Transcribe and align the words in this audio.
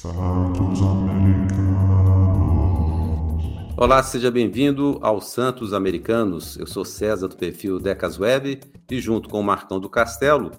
Santos 0.00 0.80
Americanos. 0.80 1.44
Olá, 3.76 4.02
seja 4.02 4.30
bem-vindo 4.30 4.98
ao 5.02 5.20
Santos 5.20 5.74
Americanos. 5.74 6.56
Eu 6.56 6.66
sou 6.66 6.86
César 6.86 7.28
do 7.28 7.36
perfil 7.36 7.78
Decas 7.78 8.18
Web 8.18 8.60
e 8.90 8.98
junto 8.98 9.28
com 9.28 9.38
o 9.38 9.44
Marcão 9.44 9.78
do 9.78 9.90
Castelo, 9.90 10.52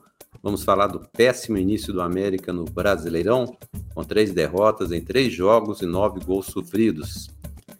vamos 0.43 0.63
falar 0.63 0.85
do 0.85 0.99
péssimo 0.99 1.57
início 1.57 1.91
do 1.91 2.03
América 2.03 2.53
no 2.53 2.65
Brasileirão, 2.65 3.57
com 3.95 4.03
três 4.03 4.31
derrotas 4.31 4.91
em 4.91 5.01
três 5.01 5.33
jogos 5.33 5.81
e 5.81 5.87
nove 5.87 6.23
gols 6.23 6.45
sofridos. 6.45 7.31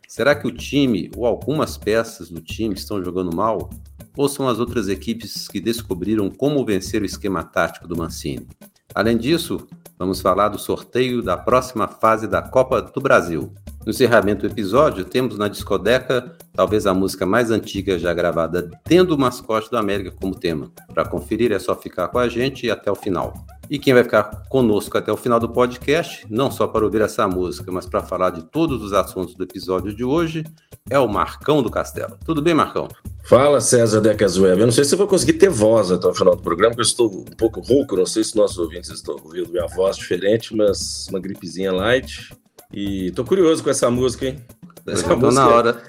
Será 0.08 0.34
que 0.34 0.48
o 0.48 0.52
time 0.52 1.12
ou 1.16 1.28
algumas 1.28 1.78
peças 1.78 2.32
do 2.32 2.42
time 2.42 2.74
estão 2.74 3.04
jogando 3.04 3.36
mal? 3.36 3.70
Ou 4.18 4.28
são 4.28 4.48
as 4.48 4.58
outras 4.60 4.88
equipes 4.88 5.48
que 5.48 5.60
descobriram 5.60 6.28
como 6.32 6.66
vencer 6.66 7.04
o 7.04 7.06
esquema 7.06 7.44
tático 7.44 7.88
do 7.88 7.96
Mancini? 7.96 8.48
Além 8.94 9.18
disso, 9.18 9.68
vamos 9.98 10.22
falar 10.22 10.50
do 10.50 10.60
sorteio 10.60 11.22
da 11.22 11.38
próxima 11.38 11.88
fase 11.88 12.28
da 12.28 12.42
Copa 12.42 12.82
do 12.82 13.00
Brasil. 13.00 13.54
No 13.86 13.92
encerramento 13.92 14.48
do 14.48 14.52
episódio, 14.54 15.06
temos 15.06 15.38
na 15.38 15.48
discoteca 15.48 16.36
talvez 16.54 16.86
a 16.86 16.94
música 16.94 17.26
mais 17.26 17.50
antiga 17.50 17.98
já 17.98 18.14
gravada, 18.14 18.70
tendo 18.84 19.16
o 19.16 19.18
mascote 19.18 19.72
do 19.72 19.78
América 19.78 20.12
como 20.12 20.36
tema. 20.36 20.70
Para 20.94 21.06
conferir 21.06 21.52
é 21.52 21.58
só 21.58 21.76
ficar 21.76 22.10
com 22.10 22.20
a 22.20 22.28
gente 22.28 22.70
até 22.70 22.92
o 22.92 22.96
final. 22.96 23.34
E 23.70 23.80
quem 23.80 23.94
vai 23.94 24.04
ficar 24.04 24.44
conosco 24.50 24.98
até 24.98 25.12
o 25.12 25.18
final 25.18 25.40
do 25.40 25.48
podcast, 25.48 26.28
não 26.30 26.52
só 26.52 26.68
para 26.68 26.84
ouvir 26.84 27.02
essa 27.02 27.28
música, 27.28 27.72
mas 27.72 27.86
para 27.86 28.04
falar 28.04 28.32
de 28.32 28.44
todos 28.44 28.84
os 28.84 28.92
assuntos 28.92 29.34
do 29.34 29.44
episódio 29.44 29.96
de 29.96 30.04
hoje, 30.04 30.44
é 30.90 31.00
o 31.00 31.08
Marcão 31.08 31.64
do 31.64 31.72
Castelo. 31.72 32.18
Tudo 32.26 32.42
bem, 32.42 32.54
Marcão? 32.54 32.90
Fala, 33.24 33.62
César 33.62 34.02
Decas 34.02 34.38
Web. 34.38 34.60
Eu 34.60 34.66
não 34.66 34.74
sei 34.74 34.84
se 34.84 34.94
eu 34.94 34.98
vou 34.98 35.08
conseguir 35.08 35.34
ter 35.34 35.50
voz 35.50 35.92
até 35.92 36.08
o 36.08 36.14
final 36.14 36.36
do 36.36 36.42
programa, 36.42 36.72
porque 36.72 36.82
eu 36.82 36.86
estou 36.86 37.12
um 37.12 37.24
pouco 37.24 37.62
rouco. 37.62 37.96
Não 37.96 38.06
sei 38.06 38.24
se 38.24 38.36
nossos 38.36 38.58
ouvintes 38.58 38.90
estão 38.90 39.16
ouvindo 39.16 39.50
minha 39.50 39.68
voz 39.68 39.96
diferente, 39.96 40.56
mas 40.56 41.08
uma 41.10 41.20
gripezinha 41.20 41.72
light. 41.72 42.36
E 42.74 43.12
tô 43.12 43.24
curioso 43.24 43.64
com 43.64 43.70
essa 43.70 43.90
música, 43.90 44.26
hein? 44.26 44.40
Essa 44.88 45.16
música 45.16 45.32
na 45.32 45.48
hora. 45.48 45.82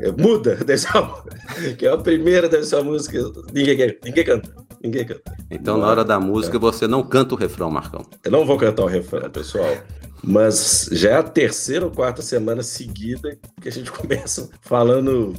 É, 0.00 0.10
muda, 0.10 0.56
dessa, 0.64 0.90
que 1.76 1.86
é 1.86 1.90
a 1.90 1.98
primeira 1.98 2.48
dessa 2.48 2.82
música. 2.82 3.18
Ninguém, 3.52 3.96
ninguém 4.04 4.24
canta. 4.24 4.54
Ninguém 4.82 5.04
canta. 5.04 5.36
Então, 5.50 5.78
na 5.78 5.86
hora 5.86 6.04
da 6.04 6.18
música, 6.18 6.56
é. 6.56 6.60
você 6.60 6.86
não 6.86 7.02
canta 7.02 7.34
o 7.34 7.38
refrão, 7.38 7.70
Marcão. 7.70 8.04
Eu 8.24 8.30
não 8.30 8.44
vou 8.44 8.56
cantar 8.56 8.82
o 8.82 8.86
refrão, 8.86 9.28
pessoal. 9.30 9.76
Mas 10.22 10.88
já 10.92 11.10
é 11.10 11.14
a 11.14 11.22
terceira 11.22 11.84
ou 11.84 11.90
quarta 11.90 12.22
semana 12.22 12.62
seguida 12.62 13.38
que 13.60 13.68
a 13.68 13.72
gente 13.72 13.90
começa 13.92 14.48
falando 14.62 15.34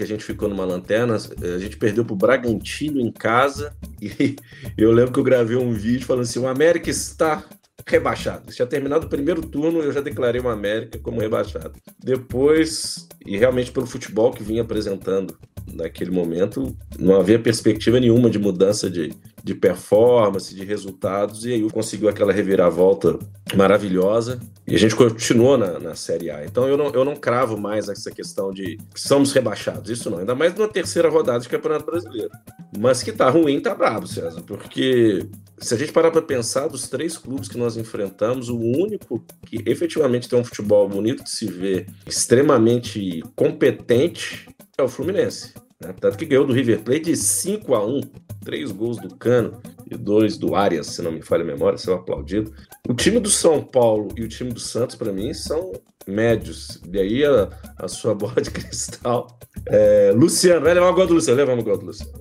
que 0.00 0.04
a 0.04 0.06
gente 0.06 0.24
ficou 0.24 0.48
numa 0.48 0.64
lanterna, 0.64 1.14
a 1.14 1.58
gente 1.58 1.76
perdeu 1.76 2.02
pro 2.06 2.16
Bragantino 2.16 2.98
em 2.98 3.12
casa 3.12 3.76
e 4.00 4.34
eu 4.76 4.90
lembro 4.92 5.12
que 5.12 5.20
eu 5.20 5.24
gravei 5.24 5.56
um 5.56 5.72
vídeo 5.72 6.06
falando 6.06 6.22
assim: 6.22 6.38
o 6.38 6.48
América 6.48 6.88
está 6.88 7.44
rebaixado. 7.86 8.50
Tinha 8.50 8.66
terminado 8.66 9.06
o 9.06 9.10
primeiro 9.10 9.42
turno, 9.42 9.80
eu 9.80 9.92
já 9.92 10.00
declarei 10.00 10.40
o 10.40 10.48
América 10.48 10.98
como 10.98 11.20
rebaixado. 11.20 11.72
Depois, 12.02 13.08
e 13.26 13.36
realmente 13.36 13.72
pelo 13.72 13.86
futebol 13.86 14.32
que 14.32 14.42
vinha 14.42 14.62
apresentando 14.62 15.38
naquele 15.70 16.10
momento, 16.10 16.74
não 16.98 17.20
havia 17.20 17.38
perspectiva 17.38 18.00
nenhuma 18.00 18.30
de 18.30 18.38
mudança 18.38 18.88
de, 18.88 19.12
de 19.42 19.54
performance, 19.54 20.54
de 20.54 20.64
resultados, 20.64 21.44
e 21.44 21.52
aí 21.52 21.70
conseguiu 21.70 22.08
aquela 22.08 22.32
reviravolta 22.32 23.18
maravilhosa 23.54 24.38
e 24.66 24.74
a 24.74 24.78
gente 24.78 24.94
continuou 24.94 25.56
na, 25.56 25.78
na 25.78 25.94
Série 25.94 26.30
A. 26.30 26.44
Então 26.44 26.68
eu 26.68 26.76
não, 26.76 26.90
eu 26.90 27.04
não 27.04 27.16
cravo 27.16 27.58
mais 27.58 27.88
essa 27.88 28.10
questão 28.10 28.52
de 28.52 28.78
somos 28.94 29.32
rebaixados, 29.32 29.90
isso 29.90 30.10
não, 30.10 30.18
ainda 30.18 30.34
mais 30.34 30.54
na 30.54 30.68
terceira 30.68 31.08
rodada 31.08 31.40
de 31.40 31.48
Campeonato 31.48 31.86
Brasileiro. 31.86 32.30
Mas 32.78 33.02
que 33.02 33.12
tá 33.12 33.28
ruim, 33.28 33.60
tá 33.60 33.74
brabo, 33.74 34.06
César, 34.06 34.42
porque 34.42 35.26
se 35.58 35.74
a 35.74 35.76
gente 35.76 35.92
parar 35.92 36.10
para 36.10 36.22
pensar 36.22 36.68
dos 36.68 36.88
três 36.88 37.18
clubes 37.18 37.48
que 37.48 37.58
nós 37.58 37.76
enfrentamos, 37.76 38.48
o 38.48 38.56
único 38.56 39.24
que 39.44 39.62
efetivamente 39.66 40.28
tem 40.28 40.38
um 40.38 40.44
futebol 40.44 40.88
bonito 40.88 41.24
de 41.24 41.30
se 41.30 41.46
ver, 41.46 41.86
extremamente 42.06 43.22
competente, 43.34 44.48
é 44.78 44.82
o 44.82 44.88
Fluminense. 44.88 45.52
Né? 45.80 45.94
Tanto 45.98 46.18
que 46.18 46.26
ganhou 46.26 46.46
do 46.46 46.52
River 46.52 46.80
Plate 46.80 47.04
de 47.04 47.16
5 47.16 47.74
a 47.74 47.84
1 47.84 48.00
três 48.44 48.72
gols 48.72 48.98
do 48.98 49.14
Cano 49.14 49.60
e 49.90 49.96
dois 49.96 50.36
do 50.36 50.54
Arias, 50.54 50.88
se 50.88 51.02
não 51.02 51.12
me 51.12 51.22
falha 51.22 51.42
a 51.42 51.46
memória, 51.46 51.78
são 51.78 51.94
aplaudidos. 51.94 52.52
O 52.88 52.94
time 52.94 53.20
do 53.20 53.28
São 53.28 53.62
Paulo 53.62 54.08
e 54.16 54.22
o 54.22 54.28
time 54.28 54.52
do 54.52 54.60
Santos, 54.60 54.96
para 54.96 55.12
mim, 55.12 55.32
são 55.34 55.72
médios. 56.06 56.80
E 56.90 56.98
aí 56.98 57.24
a, 57.24 57.48
a 57.78 57.88
sua 57.88 58.14
bola 58.16 58.40
de 58.40 58.50
cristal. 58.50 59.38
É, 59.66 60.12
Luciano, 60.14 60.62
vai 60.62 60.74
levar 60.74 60.90
o 60.90 60.94
gol 60.94 61.06
do 61.06 61.14
Luciano, 61.14 61.38
levamos 61.38 61.62
o 61.62 61.66
gol 61.66 61.78
do 61.78 61.86
Luciano. 61.86 62.12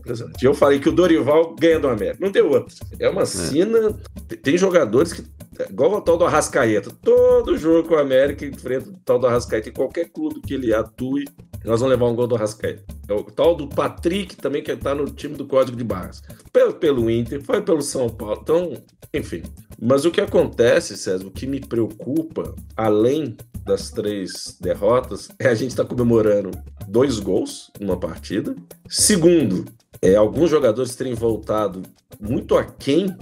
Eu 0.41 0.53
falei 0.53 0.79
que 0.79 0.89
o 0.89 0.91
Dorival 0.91 1.55
ganha 1.55 1.79
do 1.79 1.87
América. 1.87 2.17
Não 2.19 2.31
tem 2.31 2.41
outro. 2.41 2.75
É 2.99 3.09
uma 3.09 3.23
é. 3.23 3.25
sina. 3.25 3.97
Tem 4.41 4.57
jogadores 4.57 5.13
que. 5.13 5.23
Igual 5.69 5.95
o 5.95 6.01
tal 6.01 6.17
do 6.17 6.25
Arrascaeta. 6.25 6.91
Todo 7.03 7.57
jogo 7.57 7.87
com 7.87 7.95
o 7.95 7.99
América 7.99 8.45
enfrenta 8.45 8.89
o 8.89 8.93
tal 9.03 9.19
do 9.19 9.27
Arrascaeta. 9.27 9.69
Em 9.69 9.73
qualquer 9.73 10.09
clube 10.09 10.41
que 10.41 10.53
ele 10.53 10.73
atue, 10.73 11.25
nós 11.65 11.81
vamos 11.81 11.93
levar 11.93 12.09
um 12.09 12.15
gol 12.15 12.27
do 12.27 12.35
Arrascaeta. 12.35 12.83
É 13.07 13.13
o 13.13 13.23
tal 13.23 13.48
do 13.55 13.67
Patrick 13.67 14.35
também, 14.35 14.63
que 14.63 14.71
está 14.71 14.93
no 14.95 15.05
time 15.05 15.35
do 15.35 15.45
Código 15.45 15.77
de 15.77 15.83
Barras. 15.83 16.21
Pelo, 16.51 16.73
pelo 16.73 17.09
Inter, 17.09 17.41
foi 17.41 17.61
pelo 17.61 17.81
São 17.81 18.09
Paulo. 18.09 18.39
Então, 18.41 18.73
enfim. 19.13 19.43
Mas 19.81 20.05
o 20.05 20.11
que 20.11 20.21
acontece, 20.21 20.97
César, 20.97 21.25
o 21.25 21.31
que 21.31 21.47
me 21.47 21.59
preocupa, 21.59 22.53
além 22.75 23.37
das 23.65 23.91
três 23.91 24.57
derrotas, 24.59 25.29
é 25.39 25.47
a 25.47 25.55
gente 25.55 25.71
estar 25.71 25.83
tá 25.83 25.89
comemorando 25.89 26.51
dois 26.87 27.19
gols 27.19 27.71
numa 27.79 27.97
partida. 27.97 28.55
Segundo, 28.87 29.65
é 30.01 30.15
alguns 30.15 30.49
jogadores 30.49 30.95
terem 30.95 31.13
voltado 31.13 31.83
muito 32.19 32.57
aquém 32.57 33.15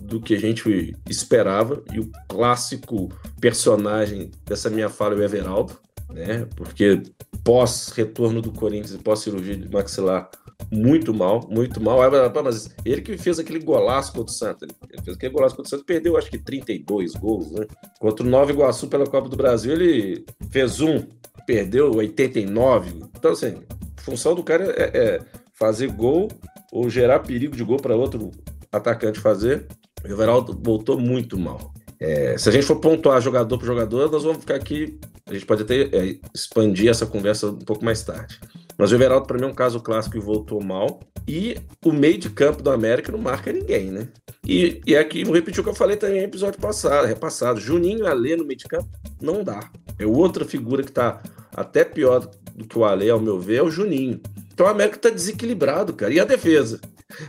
do 0.00 0.20
que 0.20 0.34
a 0.34 0.38
gente 0.38 0.94
esperava. 1.08 1.82
E 1.92 2.00
o 2.00 2.10
clássico 2.28 3.08
personagem 3.40 4.30
dessa 4.44 4.70
minha 4.70 4.88
fala 4.88 5.14
é 5.14 5.18
o 5.18 5.22
Everaldo, 5.22 5.78
né? 6.10 6.46
Porque 6.56 7.02
pós-retorno 7.44 8.40
do 8.40 8.50
Corinthians 8.50 8.96
pós-cirurgia 9.02 9.56
de 9.56 9.70
maxilar, 9.70 10.30
muito 10.70 11.12
mal, 11.12 11.46
muito 11.48 11.80
mal. 11.80 11.98
Mas 12.42 12.74
ele 12.84 13.02
que 13.02 13.16
fez 13.18 13.38
aquele 13.38 13.58
golaço 13.58 14.12
contra 14.12 14.32
o 14.32 14.34
Santos. 14.34 14.68
Ele 14.90 15.02
fez 15.02 15.16
aquele 15.16 15.32
golaço 15.32 15.54
contra 15.54 15.68
o 15.68 15.70
Santos, 15.70 15.84
perdeu 15.84 16.16
acho 16.16 16.30
que 16.30 16.38
32 16.38 17.14
gols, 17.14 17.50
né? 17.52 17.66
Contra 18.00 18.26
o 18.26 18.28
Nova 18.28 18.50
Iguaçu 18.50 18.88
pela 18.88 19.06
Copa 19.06 19.28
do 19.28 19.36
Brasil, 19.36 19.72
ele 19.72 20.24
fez 20.50 20.80
um, 20.80 21.04
perdeu 21.46 21.94
89. 21.94 23.02
Então, 23.14 23.32
assim, 23.32 23.62
a 23.96 24.00
função 24.00 24.34
do 24.34 24.42
cara 24.42 24.64
é, 24.76 24.98
é 24.98 25.20
fazer 25.52 25.92
gol 25.92 26.28
ou 26.72 26.88
gerar 26.88 27.20
perigo 27.20 27.54
de 27.54 27.62
gol 27.62 27.76
para 27.76 27.94
outro 27.94 28.30
atacante 28.72 29.20
fazer. 29.20 29.66
O 30.02 30.08
Everaldo 30.08 30.58
voltou 30.62 30.98
muito 30.98 31.38
mal. 31.38 31.72
É, 32.04 32.36
se 32.36 32.50
a 32.50 32.52
gente 32.52 32.66
for 32.66 32.76
pontuar 32.76 33.18
jogador 33.22 33.56
por 33.56 33.64
jogador, 33.64 34.10
nós 34.10 34.24
vamos 34.24 34.40
ficar 34.40 34.56
aqui. 34.56 34.98
A 35.26 35.32
gente 35.32 35.46
pode 35.46 35.62
até 35.62 35.84
é, 35.84 36.18
expandir 36.34 36.90
essa 36.90 37.06
conversa 37.06 37.46
um 37.46 37.58
pouco 37.58 37.82
mais 37.82 38.02
tarde. 38.02 38.38
Mas 38.76 38.92
o 38.92 38.94
Everaldo, 38.94 39.26
para 39.26 39.38
mim, 39.38 39.44
é 39.44 39.46
um 39.46 39.54
caso 39.54 39.80
clássico 39.80 40.18
e 40.18 40.20
voltou 40.20 40.62
mal. 40.62 41.00
E 41.26 41.56
o 41.82 41.92
meio 41.92 42.18
de 42.18 42.28
campo 42.28 42.62
do 42.62 42.70
América 42.70 43.10
não 43.10 43.18
marca 43.18 43.50
ninguém, 43.50 43.90
né? 43.90 44.08
E, 44.46 44.82
e 44.86 44.94
aqui 44.94 45.24
vou 45.24 45.34
repetir 45.34 45.60
o 45.60 45.64
que 45.64 45.70
eu 45.70 45.74
falei 45.74 45.96
também 45.96 46.18
no 46.18 46.24
episódio 46.24 46.60
passado, 46.60 47.06
repassado. 47.06 47.58
Juninho 47.58 48.06
Alê 48.06 48.36
no 48.36 48.44
meio 48.44 48.58
de 48.58 48.66
campo 48.66 48.88
não 49.18 49.42
dá. 49.42 49.70
É 49.98 50.04
outra 50.04 50.44
figura 50.44 50.82
que 50.82 50.92
tá 50.92 51.22
até 51.56 51.84
pior 51.84 52.28
do 52.54 52.66
que 52.66 52.78
o 52.78 52.84
Alê, 52.84 53.08
ao 53.08 53.20
meu 53.20 53.40
ver, 53.40 53.56
é 53.56 53.62
o 53.62 53.70
Juninho. 53.70 54.20
Então 54.52 54.66
o 54.66 54.68
América 54.68 54.98
tá 54.98 55.08
desequilibrado, 55.08 55.94
cara. 55.94 56.12
E 56.12 56.20
a 56.20 56.24
defesa? 56.24 56.80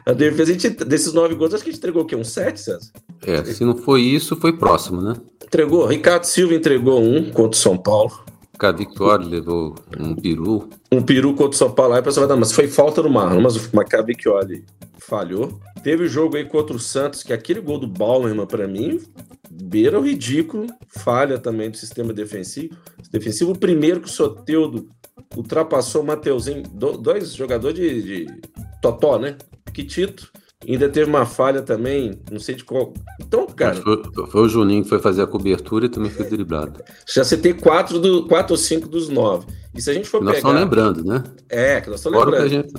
A 0.05 0.11
defesa, 0.11 0.51
a 0.51 0.53
gente, 0.53 0.69
desses 0.83 1.13
nove 1.13 1.35
gols, 1.35 1.53
acho 1.53 1.63
que 1.63 1.69
a 1.69 1.71
gente 1.71 1.79
entregou 1.79 2.03
o 2.03 2.05
quê? 2.05 2.15
Um 2.15 2.23
sete, 2.23 2.59
César? 2.59 2.91
É, 3.25 3.43
se 3.43 3.65
não 3.65 3.75
foi 3.75 4.01
isso, 4.01 4.35
foi 4.35 4.53
próximo, 4.53 5.01
né? 5.01 5.15
Entregou. 5.43 5.85
Ricardo 5.87 6.25
Silva 6.25 6.53
entregou 6.53 7.01
um 7.01 7.31
contra 7.31 7.57
o 7.57 7.61
São 7.61 7.75
Paulo. 7.75 8.11
Cavicchioli 8.57 9.27
levou 9.27 9.75
um 9.99 10.15
peru. 10.15 10.69
Um 10.91 11.01
peru 11.01 11.33
contra 11.33 11.55
o 11.55 11.57
São 11.57 11.71
Paulo. 11.71 11.93
Aí 11.93 11.99
a 11.99 12.03
pessoa 12.03 12.25
vai 12.25 12.35
dar, 12.35 12.39
mas 12.39 12.51
foi 12.51 12.67
falta 12.67 13.01
no 13.01 13.09
Marlon, 13.09 13.41
mas 13.41 13.55
o 13.55 13.71
Cavicchioli 13.85 14.63
falhou. 14.99 15.59
Teve 15.83 16.05
o 16.05 16.07
jogo 16.07 16.37
aí 16.37 16.45
contra 16.45 16.75
o 16.75 16.79
Santos, 16.79 17.23
que 17.23 17.33
aquele 17.33 17.59
gol 17.59 17.79
do 17.79 17.87
Bauerman, 17.87 18.45
para 18.45 18.67
mim, 18.67 19.01
beira 19.49 19.99
o 19.99 20.03
ridículo. 20.03 20.67
Falha 20.87 21.37
também 21.37 21.69
do 21.69 21.77
sistema 21.77 22.13
defensivo. 22.13 22.75
defensivo. 23.11 23.51
O 23.51 23.57
primeiro 23.57 24.01
que 24.01 24.07
o 24.07 24.11
Soteudo 24.11 24.87
ultrapassou 25.35 26.01
o 26.01 26.05
Mateuzinho, 26.05 26.63
dois 26.63 27.33
jogadores 27.33 27.77
de, 27.77 28.01
de 28.01 28.41
Totó, 28.81 29.17
né? 29.19 29.37
Tito 29.73 30.31
Ainda 30.67 30.89
teve 30.89 31.09
uma 31.09 31.25
falha 31.25 31.61
também, 31.61 32.19
não 32.31 32.39
sei 32.39 32.55
de 32.55 32.63
qual. 32.63 32.93
Então, 33.19 33.45
cara. 33.47 33.75
Foi, 33.75 34.01
foi, 34.27 34.41
o 34.41 34.49
Juninho 34.49 34.83
que 34.83 34.89
foi 34.89 34.99
fazer 34.99 35.21
a 35.21 35.27
cobertura 35.27 35.85
e 35.85 35.89
também 35.89 36.09
foi 36.09 36.25
driblado. 36.25 36.83
Já 37.07 37.23
citei 37.23 37.53
quatro, 37.53 37.99
do, 37.99 38.27
quatro 38.27 38.53
ou 38.53 38.57
cinco 38.57 38.87
dos 38.87 39.09
nove. 39.09 39.45
E 39.73 39.81
se 39.81 39.89
a 39.89 39.93
gente 39.93 40.07
for 40.07 40.21
nós 40.21 40.37
pegar. 40.37 40.53
Nós 40.53 40.61
estamos 40.61 40.77
lembrando, 40.77 41.03
né? 41.03 41.23
É, 41.49 41.81
que 41.81 41.89
nós 41.89 41.99
estamos 41.99 42.19
lembrando. 42.19 42.49
Gente... 42.49 42.73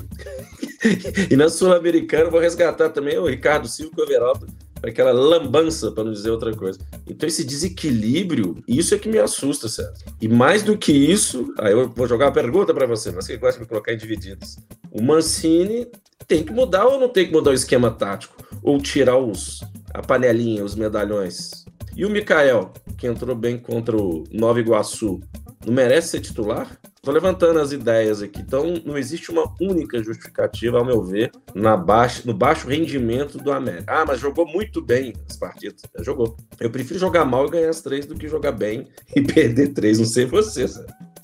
e 1.31 1.35
na 1.35 1.49
Sul-Americana, 1.49 2.29
vou 2.29 2.39
resgatar 2.39 2.89
também 2.89 3.17
o 3.17 3.27
Ricardo 3.27 3.67
Silva 3.67 3.93
e 3.97 4.01
o 4.01 4.03
Everaldo 4.03 4.47
aquela 4.89 5.11
lambança, 5.11 5.91
para 5.91 6.03
não 6.03 6.11
dizer 6.11 6.31
outra 6.31 6.55
coisa. 6.55 6.79
Então, 7.07 7.27
esse 7.27 7.43
desequilíbrio, 7.43 8.63
isso 8.67 8.93
é 8.93 8.97
que 8.97 9.09
me 9.09 9.17
assusta, 9.17 9.67
certo? 9.67 10.05
E 10.21 10.27
mais 10.27 10.63
do 10.63 10.77
que 10.77 10.91
isso, 10.91 11.53
aí 11.59 11.71
eu 11.71 11.89
vou 11.89 12.07
jogar 12.07 12.25
uma 12.25 12.31
pergunta 12.31 12.73
para 12.73 12.85
você, 12.85 13.11
mas 13.11 13.25
você 13.25 13.37
gosta 13.37 13.59
de 13.59 13.63
me 13.63 13.69
colocar 13.69 13.93
em 13.93 13.97
divididos. 13.97 14.57
O 14.91 15.01
Mancini 15.01 15.87
tem 16.27 16.43
que 16.43 16.51
mudar 16.51 16.85
ou 16.85 16.99
não 16.99 17.09
tem 17.09 17.25
que 17.25 17.31
mudar 17.31 17.51
o 17.51 17.53
esquema 17.53 17.89
tático? 17.91 18.35
Ou 18.61 18.79
tirar 18.79 19.17
os, 19.17 19.61
a 19.93 20.01
panelinha, 20.01 20.63
os 20.63 20.75
medalhões? 20.75 21.65
E 21.95 22.05
o 22.05 22.09
Mikael, 22.09 22.71
que 22.97 23.07
entrou 23.07 23.35
bem 23.35 23.57
contra 23.57 23.97
o 23.97 24.23
Nova 24.31 24.59
Iguaçu, 24.59 25.19
não 25.65 25.73
merece 25.73 26.09
ser 26.09 26.21
titular? 26.21 26.79
Estou 27.07 27.15
levantando 27.15 27.59
as 27.59 27.71
ideias 27.71 28.21
aqui. 28.21 28.41
Então, 28.41 28.65
não 28.83 28.97
existe 28.97 29.31
uma 29.31 29.49
única 29.61 30.03
justificativa, 30.03 30.77
ao 30.77 30.83
meu 30.83 31.01
ver, 31.01 31.31
na 31.55 31.77
baixa, 31.77 32.21
no 32.25 32.33
baixo 32.33 32.67
rendimento 32.67 33.37
do 33.37 33.49
América. 33.49 33.85
Ah, 33.87 34.03
mas 34.05 34.19
jogou 34.19 34.45
muito 34.45 34.81
bem 34.81 35.13
as 35.29 35.37
partidas. 35.37 35.83
É, 35.97 36.03
jogou. 36.03 36.35
Eu 36.59 36.69
prefiro 36.69 36.99
jogar 36.99 37.23
mal 37.23 37.47
e 37.47 37.51
ganhar 37.51 37.69
as 37.69 37.81
três 37.81 38.05
do 38.05 38.13
que 38.13 38.27
jogar 38.27 38.51
bem 38.51 38.89
e 39.15 39.21
perder 39.23 39.69
três. 39.69 39.99
Não 39.99 40.05
sei 40.05 40.25
você? 40.25 40.65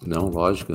Não, 0.06 0.30
lógico. 0.30 0.74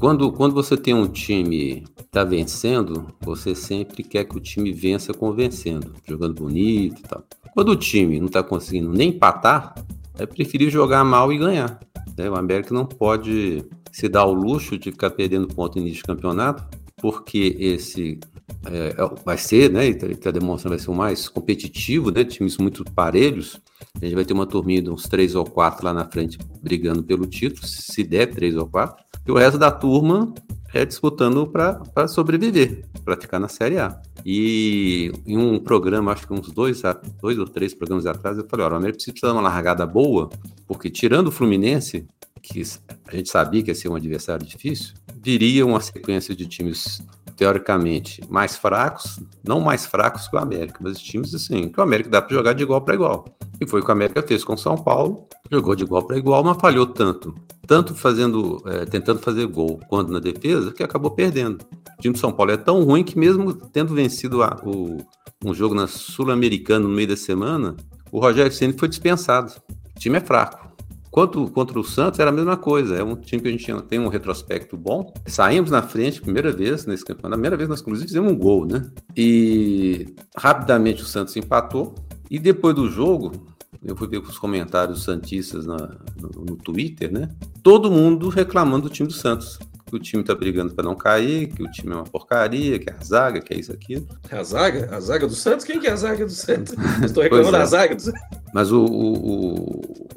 Quando, 0.00 0.32
quando 0.32 0.52
você 0.52 0.76
tem 0.76 0.94
um 0.94 1.06
time 1.06 1.84
que 1.94 2.02
está 2.02 2.24
vencendo, 2.24 3.06
você 3.20 3.54
sempre 3.54 4.02
quer 4.02 4.24
que 4.24 4.36
o 4.36 4.40
time 4.40 4.72
vença 4.72 5.14
convencendo, 5.14 5.94
jogando 6.04 6.34
bonito 6.34 6.98
e 6.98 7.02
tal. 7.02 7.22
Quando 7.54 7.68
o 7.68 7.76
time 7.76 8.18
não 8.18 8.26
está 8.26 8.42
conseguindo 8.42 8.92
nem 8.92 9.10
empatar, 9.10 9.76
é 10.18 10.26
preferir 10.26 10.70
jogar 10.70 11.04
mal 11.04 11.32
e 11.32 11.38
ganhar. 11.38 11.78
Né? 12.18 12.28
O 12.28 12.34
América 12.34 12.74
não 12.74 12.84
pode 12.84 13.64
se 13.92 14.08
dar 14.08 14.24
o 14.24 14.32
luxo 14.32 14.78
de 14.78 14.90
ficar 14.90 15.10
perdendo 15.10 15.48
ponto 15.48 15.76
no 15.76 15.82
início 15.82 16.02
de 16.02 16.06
campeonato, 16.06 16.64
porque 16.96 17.56
esse 17.58 18.18
é, 18.66 18.94
é 18.96 19.24
vai 19.24 19.38
ser, 19.38 19.70
né? 19.70 19.86
Ele 19.86 20.12
está 20.12 20.30
demonstrando 20.30 20.76
vai 20.76 20.84
ser 20.84 20.90
o 20.90 20.94
mais 20.94 21.28
competitivo, 21.28 22.10
né? 22.10 22.24
Times 22.24 22.58
muito 22.58 22.84
parelhos. 22.84 23.60
A 24.00 24.04
gente 24.04 24.14
vai 24.14 24.24
ter 24.24 24.32
uma 24.32 24.46
turminha 24.46 24.82
de 24.82 24.90
uns 24.90 25.04
três 25.04 25.34
ou 25.34 25.44
quatro 25.44 25.84
lá 25.84 25.94
na 25.94 26.04
frente 26.04 26.38
brigando 26.62 27.02
pelo 27.02 27.26
título, 27.26 27.66
se 27.66 28.04
der 28.04 28.26
três 28.26 28.56
ou 28.56 28.66
quatro. 28.66 29.02
E 29.26 29.30
o 29.30 29.36
resto 29.36 29.58
da 29.58 29.70
turma 29.70 30.32
é 30.72 30.84
disputando 30.84 31.46
para 31.46 32.06
sobreviver, 32.06 32.84
para 33.04 33.16
ficar 33.16 33.38
na 33.38 33.48
Série 33.48 33.78
A. 33.78 34.00
E 34.24 35.12
em 35.26 35.36
um 35.36 35.58
programa, 35.58 36.12
acho 36.12 36.26
que 36.26 36.32
uns 36.32 36.50
dois, 36.50 36.82
dois 37.20 37.38
ou 37.38 37.46
três 37.46 37.74
programas 37.74 38.06
atrás, 38.06 38.38
eu 38.38 38.46
falei: 38.48 38.66
olha, 38.66 38.74
o 38.74 38.76
América 38.76 38.98
precisa 38.98 39.26
dar 39.26 39.32
uma 39.32 39.42
largada 39.42 39.86
boa, 39.86 40.28
porque 40.66 40.90
tirando 40.90 41.28
o 41.28 41.32
Fluminense, 41.32 42.06
que 42.42 42.62
a 43.06 43.16
gente 43.16 43.28
sabia 43.28 43.62
que 43.62 43.70
ia 43.70 43.74
ser 43.74 43.88
um 43.88 43.94
adversário 43.94 44.46
difícil, 44.46 44.94
viria 45.22 45.66
uma 45.66 45.80
sequência 45.80 46.34
de 46.34 46.46
times 46.46 47.02
teoricamente 47.36 48.20
mais 48.28 48.56
fracos, 48.56 49.18
não 49.42 49.60
mais 49.60 49.86
fracos 49.86 50.28
que 50.28 50.36
o 50.36 50.38
América, 50.38 50.78
mas 50.82 51.00
times 51.00 51.34
assim, 51.34 51.70
que 51.70 51.80
o 51.80 51.82
América 51.82 52.10
dá 52.10 52.20
para 52.20 52.36
jogar 52.36 52.52
de 52.52 52.62
igual 52.62 52.82
para 52.82 52.94
igual. 52.94 53.24
E 53.58 53.66
foi 53.66 53.80
o 53.80 53.82
que 53.82 53.88
o 53.88 53.92
América 53.92 54.22
fez 54.22 54.44
com 54.44 54.52
o 54.52 54.58
São 54.58 54.76
Paulo, 54.76 55.26
jogou 55.50 55.74
de 55.74 55.84
igual 55.84 56.02
para 56.02 56.18
igual, 56.18 56.44
mas 56.44 56.58
falhou 56.58 56.86
tanto, 56.86 57.34
tanto 57.66 57.94
fazendo, 57.94 58.62
é, 58.66 58.84
tentando 58.84 59.20
fazer 59.20 59.46
gol 59.46 59.80
quanto 59.88 60.12
na 60.12 60.18
defesa, 60.18 60.70
que 60.70 60.82
acabou 60.82 61.10
perdendo. 61.10 61.64
O 61.98 62.02
time 62.02 62.12
do 62.12 62.20
São 62.20 62.30
Paulo 62.30 62.52
é 62.52 62.58
tão 62.58 62.82
ruim 62.84 63.02
que 63.02 63.18
mesmo 63.18 63.54
tendo 63.54 63.94
vencido 63.94 64.42
a, 64.42 64.60
o, 64.62 64.98
um 65.42 65.54
jogo 65.54 65.74
na 65.74 65.86
Sul-Americana 65.86 66.86
no 66.86 66.94
meio 66.94 67.08
da 67.08 67.16
semana, 67.16 67.74
o 68.12 68.18
Rogério 68.18 68.52
Ceni 68.52 68.74
foi 68.74 68.88
dispensado. 68.88 69.52
O 69.96 69.98
time 69.98 70.18
é 70.18 70.20
fraco. 70.20 70.69
Quanto 71.10 71.50
contra 71.50 71.78
o 71.78 71.84
Santos 71.84 72.20
era 72.20 72.30
a 72.30 72.32
mesma 72.32 72.56
coisa. 72.56 72.96
É 72.96 73.02
um 73.02 73.16
time 73.16 73.42
que 73.42 73.48
a 73.48 73.50
gente 73.50 73.82
tem 73.88 73.98
um 73.98 74.08
retrospecto 74.08 74.76
bom. 74.76 75.12
Saímos 75.26 75.70
na 75.70 75.82
frente, 75.82 76.20
primeira 76.20 76.52
vez 76.52 76.86
nesse 76.86 77.04
campeonato. 77.04 77.30
Na 77.30 77.36
primeira 77.36 77.56
vez 77.56 77.68
nós, 77.68 77.80
inclusive, 77.80 78.06
fizemos 78.06 78.32
um 78.32 78.36
gol, 78.36 78.64
né? 78.64 78.88
E 79.16 80.14
rapidamente 80.36 81.02
o 81.02 81.06
Santos 81.06 81.36
empatou. 81.36 81.94
E 82.30 82.38
depois 82.38 82.74
do 82.76 82.88
jogo, 82.88 83.32
eu 83.82 83.96
fui 83.96 84.06
ver 84.06 84.18
os 84.18 84.38
comentários 84.38 85.02
santistas 85.02 85.66
na, 85.66 85.76
no, 85.76 86.44
no 86.44 86.56
Twitter, 86.56 87.12
né? 87.12 87.28
Todo 87.62 87.90
mundo 87.90 88.28
reclamando 88.28 88.88
do 88.88 88.92
time 88.92 89.08
do 89.08 89.14
Santos 89.14 89.58
que 89.90 89.96
o 89.96 89.98
time 89.98 90.22
tá 90.22 90.34
brigando 90.34 90.72
para 90.72 90.84
não 90.84 90.94
cair, 90.94 91.48
que 91.48 91.62
o 91.62 91.70
time 91.70 91.92
é 91.92 91.96
uma 91.96 92.04
porcaria, 92.04 92.78
que 92.78 92.88
é 92.88 92.94
a 92.98 93.04
zaga, 93.04 93.40
que 93.40 93.52
é 93.52 93.58
isso 93.58 93.72
aqui. 93.72 94.06
A 94.30 94.42
zaga? 94.42 94.88
A 94.94 95.00
zaga 95.00 95.26
do 95.26 95.34
Santos? 95.34 95.64
Quem 95.64 95.80
que 95.80 95.88
é 95.88 95.90
a 95.90 95.96
zaga 95.96 96.24
do 96.24 96.30
Santos? 96.30 96.74
Estou 97.02 97.22
reclamando 97.22 97.56
é. 97.56 97.58
da 97.58 97.66
zaga 97.66 97.96
do 97.96 98.00
Santos. 98.00 98.20
Mas 98.54 98.70
o, 98.70 98.84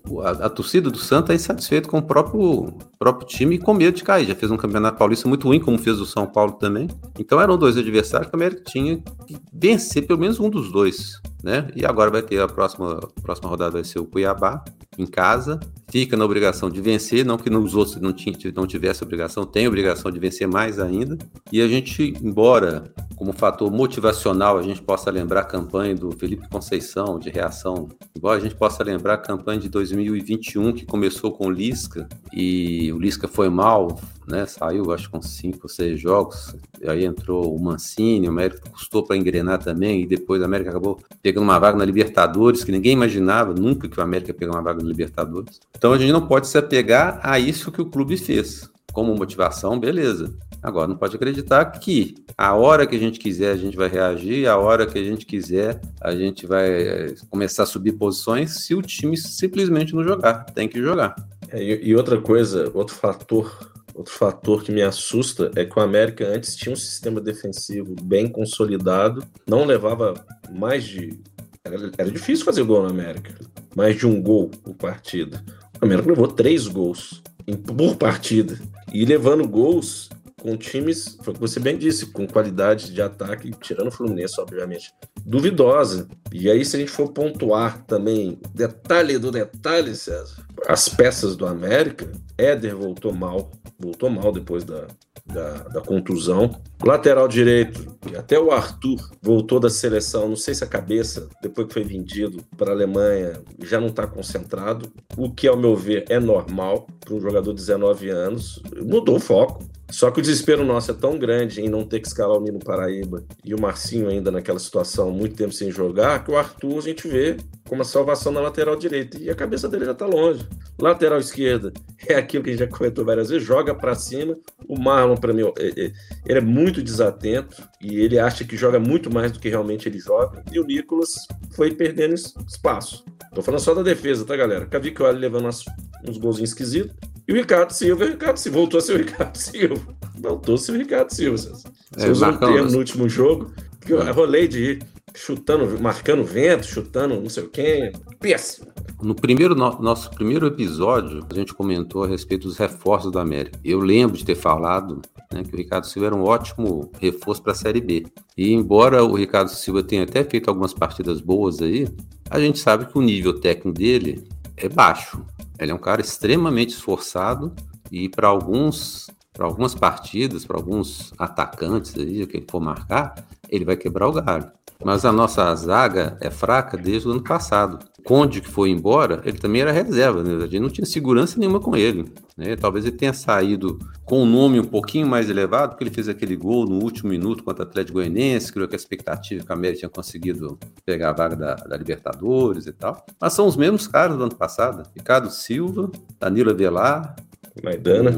o, 0.08 0.22
a, 0.22 0.30
a, 0.30 0.50
torcida 0.50 0.92
do 0.92 1.00
Santos 1.00 1.32
é 1.32 1.34
insatisfeita 1.34 1.90
com 1.90 1.98
o 1.98 2.02
próprio, 2.04 2.74
próprio 3.00 3.28
time 3.28 3.56
e 3.56 3.60
com 3.60 3.74
medo 3.74 3.98
de 3.98 4.04
cair. 4.04 4.28
Já 4.28 4.36
fez 4.36 4.52
um 4.52 4.58
campeonato 4.58 4.98
paulista 4.98 5.28
muito 5.28 5.48
ruim, 5.48 5.60
como 5.60 5.78
fez 5.80 6.00
o 6.00 6.06
São 6.06 6.28
Paulo 6.28 6.54
também. 6.54 6.88
Então 7.20 7.42
eram 7.42 7.58
dois 7.58 7.76
adversários 7.76 8.30
que 8.30 8.36
o 8.36 8.38
América 8.38 8.62
tinha 8.66 8.98
que 9.26 9.38
vencer 9.52 10.06
pelo 10.06 10.20
menos 10.20 10.40
um 10.40 10.50
dos 10.50 10.72
dois. 10.72 11.20
Né? 11.44 11.68
E 11.76 11.86
agora 11.86 12.10
vai 12.10 12.22
ter 12.22 12.40
a 12.40 12.48
próxima, 12.48 13.00
a 13.18 13.22
próxima 13.22 13.50
rodada 13.50 13.72
vai 13.72 13.84
ser 13.84 14.00
o 14.00 14.06
Cuiabá 14.06 14.64
em 14.98 15.06
casa, 15.06 15.60
fica 15.90 16.16
na 16.16 16.24
obrigação 16.24 16.70
de 16.70 16.80
vencer, 16.80 17.26
não 17.26 17.38
que 17.38 17.50
nos 17.50 17.76
outros 17.76 17.98
não, 17.98 18.14
tinha, 18.14 18.34
não 18.56 18.66
tivesse 18.66 19.04
obrigação, 19.04 19.46
tem 19.46 19.68
obrigação 19.68 20.10
de 20.10 20.20
vencer 20.20 20.48
mais 20.48 20.80
ainda. 20.80 21.18
E 21.52 21.62
a 21.62 21.68
gente, 21.68 22.14
embora 22.24 22.94
como 23.16 23.34
fator 23.34 23.72
motivacional 23.72 24.58
a 24.58 24.62
gente 24.62 24.82
possa 24.82 25.10
lembrar 25.10 25.42
a 25.42 25.46
campanha 25.46 25.96
do 25.96 26.12
Felipe 26.12 26.48
Conceição 26.50 27.20
de 27.20 27.30
reação, 27.30 27.90
embora 28.16 28.38
a 28.38 28.42
gente 28.42 28.56
possa 28.56 28.84
lembrar 28.84 29.16
a 29.16 29.18
campanha 29.18 29.60
de 29.60 29.70
2021 29.70 30.74
que 30.74 30.86
começou 30.86 31.32
com 31.32 31.48
o 31.48 31.52
Lisca 31.52 32.08
e 32.32 32.92
o 32.94 33.00
Lisca 33.00 33.28
foi 33.28 33.50
mal, 33.50 34.00
né? 34.28 34.46
Saiu 34.46 34.92
acho 34.92 35.10
com 35.10 35.22
cinco 35.22 35.62
ou 35.64 35.70
seis 35.70 36.00
jogos, 36.00 36.56
aí 36.86 37.06
entrou 37.06 37.56
o 37.56 37.62
Mancini, 37.62 38.28
o 38.28 38.32
América 38.32 38.70
custou 38.70 39.04
para 39.04 39.18
engrenar 39.18 39.60
também 39.60 40.02
e 40.02 40.06
depois 40.06 40.42
a 40.42 40.46
América 40.46 40.70
acabou 40.72 41.00
pegando 41.22 41.44
uma 41.44 41.60
vaga 41.60 41.78
na 41.78 41.86
Libertadores 41.86 42.64
que 42.64 42.72
ninguém 42.72 42.94
imaginava 42.94 43.54
nunca 43.54 43.88
que 43.88 44.00
o 44.00 44.04
América 44.04 44.34
pegar 44.34 44.54
uma 44.54 44.62
vaga 44.62 44.82
na 44.82 44.90
Libertadores. 44.90 45.60
Então 45.76 45.94
a 45.94 45.98
gente 45.98 46.12
não 46.12 46.26
pode 46.26 46.48
se 46.48 46.58
apegar 46.58 47.20
a 47.24 47.40
isso 47.40 47.72
que 47.72 47.82
o 47.82 47.86
clube 47.86 48.18
fez. 48.18 48.72
Como 48.94 49.14
motivação, 49.16 49.78
beleza. 49.78 50.34
Agora, 50.62 50.88
não 50.88 50.96
pode 50.96 51.16
acreditar 51.18 51.66
que 51.66 52.16
a 52.38 52.54
hora 52.54 52.88
que 52.88 52.96
a 52.96 53.00
gente 53.00 53.20
quiser 53.20 53.52
a 53.52 53.58
gente 53.58 53.76
vai 53.76 53.90
reagir, 53.90 54.48
a 54.48 54.58
hora 54.58 54.88
que 54.88 54.98
a 54.98 55.04
gente 55.04 55.26
quiser 55.26 55.82
a 56.00 56.16
gente 56.16 56.48
vai 56.48 56.72
eh, 56.72 57.16
começar 57.30 57.64
a 57.64 57.66
subir 57.66 57.94
posições 57.94 58.64
se 58.64 58.74
o 58.74 58.82
time 58.82 59.18
simplesmente 59.18 59.94
não 59.94 60.04
jogar. 60.04 60.46
Tem 60.46 60.70
que 60.70 60.82
jogar. 60.82 61.16
É, 61.50 61.62
e 61.62 61.94
outra 61.94 62.22
coisa, 62.22 62.72
outro 62.74 62.96
fator 62.96 63.74
Outro 63.94 64.12
fator 64.12 64.64
que 64.64 64.72
me 64.72 64.82
assusta 64.82 65.52
é 65.56 65.64
que 65.64 65.78
o 65.78 65.82
América 65.82 66.28
antes 66.28 66.56
tinha 66.56 66.74
um 66.74 66.76
sistema 66.76 67.22
defensivo 67.22 67.96
bem 68.02 68.28
consolidado, 68.28 69.24
não 69.48 69.66
levava 69.66 70.16
mais 70.52 70.84
de. 70.84 71.20
Era, 71.64 71.92
era 71.96 72.12
difícil 72.12 72.44
fazer 72.44 72.64
gol 72.64 72.82
no 72.82 72.90
América, 72.90 73.36
mais 73.76 73.96
de 73.96 74.08
um 74.08 74.20
gol 74.20 74.50
por 74.50 74.74
partida. 74.74 75.44
O 75.80 75.86
América 75.86 76.10
levou 76.10 76.28
três 76.28 76.68
gols 76.68 77.22
por 77.66 77.96
partida. 77.96 78.60
E 78.94 79.06
levando 79.06 79.48
gols 79.48 80.10
com 80.44 80.58
times, 80.58 81.18
foi 81.24 81.32
o 81.32 81.36
que 81.36 81.40
você 81.40 81.58
bem 81.58 81.78
disse, 81.78 82.08
com 82.08 82.28
qualidade 82.28 82.92
de 82.92 83.02
ataque, 83.02 83.52
tirando 83.62 83.88
o 83.88 83.92
Fluminense, 83.92 84.40
obviamente, 84.42 84.92
duvidosa. 85.26 86.06
E 86.34 86.52
aí, 86.52 86.66
se 86.66 86.76
a 86.76 86.80
gente 86.80 86.92
for 86.92 87.14
pontuar 87.14 87.82
também, 87.86 88.38
detalhe 88.54 89.18
do 89.18 89.32
detalhe, 89.32 89.96
César, 89.96 90.46
as 90.68 90.90
peças 90.90 91.38
do 91.38 91.46
América, 91.46 92.12
Éder 92.38 92.76
voltou 92.76 93.14
mal, 93.14 93.52
voltou 93.80 94.10
mal 94.10 94.34
depois 94.34 94.66
da, 94.66 94.88
da, 95.26 95.60
da, 95.64 95.82
contusão. 95.82 96.62
Lateral 96.86 97.30
direito, 97.30 97.96
até 98.18 98.38
o 98.38 98.52
Arthur 98.52 99.00
voltou 99.22 99.58
da 99.58 99.70
seleção, 99.70 100.28
não 100.28 100.36
sei 100.36 100.54
se 100.54 100.66
a 100.66 100.68
cabeça, 100.68 101.30
depois 101.42 101.68
que 101.68 101.74
foi 101.74 101.84
vendido 101.84 102.44
para 102.58 102.72
a 102.72 102.74
Alemanha, 102.74 103.42
já 103.62 103.80
não 103.80 103.88
está 103.88 104.06
concentrado, 104.06 104.92
o 105.16 105.32
que, 105.32 105.48
ao 105.48 105.56
meu 105.56 105.78
ver, 105.78 106.04
é 106.10 106.20
normal 106.20 106.86
para 107.00 107.14
um 107.14 107.22
jogador 107.22 107.52
de 107.54 107.60
19 107.60 108.10
anos. 108.10 108.62
Mudou 108.82 109.16
o 109.16 109.20
foco. 109.20 109.64
Só 109.90 110.10
que 110.10 110.20
o 110.20 110.24
desespero 110.24 110.66
nosso 110.66 110.90
é 110.90 110.94
tão 110.94 111.20
grande 111.20 111.62
em 111.62 111.70
não 111.70 111.86
ter 111.86 112.00
que 112.00 112.08
escalar 112.08 112.38
o 112.38 112.42
Nino 112.42 112.58
Paraíba 112.58 113.24
e 113.46 113.54
o 113.54 113.62
Marcinho 113.62 114.10
ainda 114.10 114.32
naquela 114.32 114.58
situação, 114.58 115.12
muito 115.12 115.36
tempo 115.36 115.54
sem 115.54 115.70
jogar, 115.70 116.24
que 116.24 116.32
o 116.32 116.38
Arthur 116.38 116.80
a 116.80 116.82
gente 116.82 117.08
vê 117.08 117.38
como 117.68 117.84
a 117.84 117.86
salvação 117.86 118.32
na 118.32 118.42
lateral 118.42 118.76
direita. 118.76 119.20
E 119.22 119.30
a 119.30 119.36
cabeça 119.36 119.70
dele 119.70 119.86
já 119.86 119.94
tá 119.94 120.08
longe. 120.08 120.48
Lateral 120.80 121.20
esquerda 121.20 121.72
é 122.10 122.16
aquilo 122.16 122.44
que 122.44 122.50
a 122.50 122.54
gente 122.54 122.62
já 122.62 122.68
comentou 122.68 123.06
várias 123.06 123.30
vezes, 123.30 123.46
joga 123.46 123.76
para 123.76 123.94
cima. 123.94 124.36
O 124.68 124.80
Marlon, 124.80 125.16
para 125.16 125.32
mim, 125.32 125.44
é, 125.60 125.68
é, 125.68 125.92
ele 126.26 126.40
é 126.40 126.42
muito 126.42 126.73
desatento 126.82 127.62
e 127.82 128.00
ele 128.00 128.18
acha 128.18 128.44
que 128.44 128.58
joga 128.58 128.80
muito 128.80 129.14
mais 129.14 129.32
do 129.32 129.40
que 129.40 129.50
realmente 129.50 129.88
ele 129.88 130.00
joga. 130.00 130.44
E 130.52 130.60
o 130.60 130.66
Nicolas 130.66 131.28
foi 131.52 131.72
perdendo 131.72 132.14
espaço. 132.14 133.04
Tô 133.34 133.42
falando 133.42 133.62
só 133.62 133.74
da 133.74 133.84
defesa, 133.84 134.26
tá, 134.26 134.36
galera? 134.36 134.66
Cavicchioli 134.66 135.20
levando 135.20 135.44
umas, 135.44 135.64
uns 136.08 136.18
golzinhos 136.18 136.52
esquisitos. 136.52 136.96
E 137.28 137.32
o 137.32 137.36
Ricardo 137.36 137.72
Silva, 137.72 138.06
o 138.06 138.08
Ricardo 138.10 138.38
Silva, 138.38 138.58
voltou 138.58 138.78
a 138.78 138.82
ser 138.82 138.94
o 138.94 138.98
Ricardo 138.98 139.36
Silva. 139.38 139.76
Voltou 140.16 140.56
a 140.56 140.58
ser 140.58 140.72
o 140.72 140.78
Ricardo 140.78 141.10
Silva. 141.12 141.38
Você 141.38 141.62
é, 142.00 142.10
usou 142.10 142.30
um 142.30 142.38
termo 142.38 142.72
no 142.72 142.78
último 142.78 143.10
jogo, 143.10 143.54
que 143.82 143.94
eu 143.94 144.02
é. 144.02 144.12
rolei 144.12 144.48
de 144.48 144.64
ir 144.64 144.93
chutando, 145.16 145.80
marcando 145.82 146.24
vento, 146.24 146.66
chutando 146.66 147.20
não 147.20 147.30
sei 147.30 147.44
o 147.44 147.50
quê. 147.50 147.92
Péssimo. 148.20 148.72
No 149.02 149.14
primeiro 149.14 149.54
no, 149.54 149.82
nosso 149.82 150.10
primeiro 150.12 150.48
episódio, 150.48 151.26
a 151.30 151.34
gente 151.34 151.54
comentou 151.54 152.04
a 152.04 152.08
respeito 152.08 152.48
dos 152.48 152.58
reforços 152.58 153.12
da 153.12 153.22
América. 153.22 153.60
Eu 153.64 153.80
lembro 153.80 154.18
de 154.18 154.26
ter 154.26 154.36
falado 154.36 155.02
né, 155.32 155.44
que 155.44 155.54
o 155.54 155.58
Ricardo 155.58 155.86
Silva 155.86 156.08
era 156.08 156.16
um 156.16 156.24
ótimo 156.24 156.92
reforço 157.00 157.42
para 157.42 157.52
a 157.52 157.56
Série 157.56 157.82
B. 157.82 158.06
E 158.38 158.54
embora 158.54 159.04
o 159.04 159.16
Ricardo 159.16 159.50
Silva 159.50 159.84
tenha 159.84 160.04
até 160.04 160.24
feito 160.24 160.50
algumas 160.50 160.74
partidas 160.74 161.20
boas 161.22 161.62
aí, 161.62 161.88
a 162.30 162.40
gente 162.40 162.60
sabe 162.60 162.86
que 162.86 162.98
o 162.98 163.02
nível 163.02 163.40
técnico 163.40 163.78
dele 163.78 164.28
é 164.56 164.70
baixo. 164.70 165.24
Ele 165.60 165.72
é 165.72 165.76
um 165.76 165.80
cara 165.80 166.02
extremamente 166.02 166.70
esforçado 166.70 167.54
e 167.92 168.10
para 168.10 168.28
alguns, 168.28 169.10
para 169.34 169.46
algumas 169.46 169.76
partidas, 169.76 170.46
para 170.46 170.58
alguns 170.58 171.14
atacantes 171.18 171.96
aí 171.98 172.26
que 172.26 172.38
ele 172.38 172.46
for 172.50 172.60
marcar, 172.60 173.16
ele 173.50 173.66
vai 173.66 173.76
quebrar 173.76 174.08
o 174.08 174.14
galho. 174.14 174.52
Mas 174.84 175.06
a 175.06 175.12
nossa 175.12 175.54
zaga 175.56 176.18
é 176.20 176.30
fraca 176.30 176.78
desde 176.78 177.08
o 177.08 177.12
ano 177.12 177.24
passado. 177.24 177.80
Conde, 178.04 178.42
que 178.42 178.50
foi 178.50 178.70
embora, 178.70 179.22
ele 179.24 179.38
também 179.38 179.62
era 179.62 179.72
reserva, 179.72 180.22
né? 180.22 180.36
a 180.36 180.48
gente 180.48 180.60
não 180.60 180.70
tinha 180.70 180.86
segurança 180.86 181.40
nenhuma 181.40 181.62
com 181.62 181.76
ele. 181.76 182.12
Né? 182.36 182.56
Talvez 182.58 182.86
ele 182.86 182.98
tenha 182.98 183.14
saído 183.14 183.80
com 184.04 184.24
um 184.24 184.26
nome 184.26 184.60
um 184.60 184.66
pouquinho 184.66 185.08
mais 185.08 185.30
elevado, 185.30 185.70
porque 185.70 185.86
ele 185.86 185.94
fez 185.94 186.10
aquele 186.10 186.36
gol 186.36 186.66
no 186.66 186.84
último 186.84 187.12
minuto 187.12 187.44
contra 187.44 187.64
o 187.64 187.68
Atlético 187.68 188.00
Goianiense, 188.00 188.52
criou 188.52 188.68
que 188.68 188.76
a 188.76 188.78
expectativa 188.78 189.46
que 189.46 189.52
a 189.52 189.56
América 189.56 189.80
tinha 189.80 189.90
conseguido 189.90 190.60
pegar 190.86 191.12
a 191.12 191.14
vaga 191.14 191.36
da, 191.36 191.56
da, 191.56 191.78
Libertadores 191.78 192.68
e 192.68 192.74
tal. 192.74 193.06
Mas 193.22 193.32
são 193.32 193.48
os 193.48 193.56
mesmos 193.56 193.88
caras 193.88 194.18
do 194.18 194.24
ano 194.24 194.36
passado: 194.36 194.84
Ricardo 194.94 195.30
Silva, 195.30 195.90
Danilo 196.20 196.52
Avelar, 196.52 197.16
Maidana. 197.64 198.12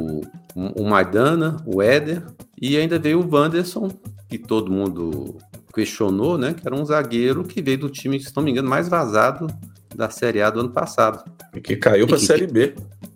O, 0.56 0.82
o 0.82 0.90
Maidana, 0.90 1.58
o 1.66 1.82
Éder, 1.82 2.24
e 2.60 2.78
ainda 2.78 2.98
veio 2.98 3.20
o 3.20 3.30
Wanderson, 3.30 3.90
que 4.30 4.38
todo 4.38 4.72
mundo 4.72 5.38
questionou, 5.76 6.38
né? 6.38 6.54
Que 6.54 6.66
era 6.66 6.74
um 6.74 6.86
zagueiro 6.86 7.44
que 7.44 7.62
veio 7.62 7.78
do 7.78 7.90
time, 7.90 8.18
se 8.20 8.34
não 8.34 8.42
me 8.42 8.52
engano, 8.52 8.70
mais 8.70 8.88
vazado 8.88 9.48
da 9.94 10.10
Série 10.10 10.42
A 10.42 10.50
do 10.50 10.62
ano 10.62 10.70
passado. 10.70 11.30
E 11.54 11.60
que 11.60 11.76
caiu 11.76 12.08
para 12.08 12.16
a 12.16 12.20
Série 12.20 12.48
B. 12.48 12.74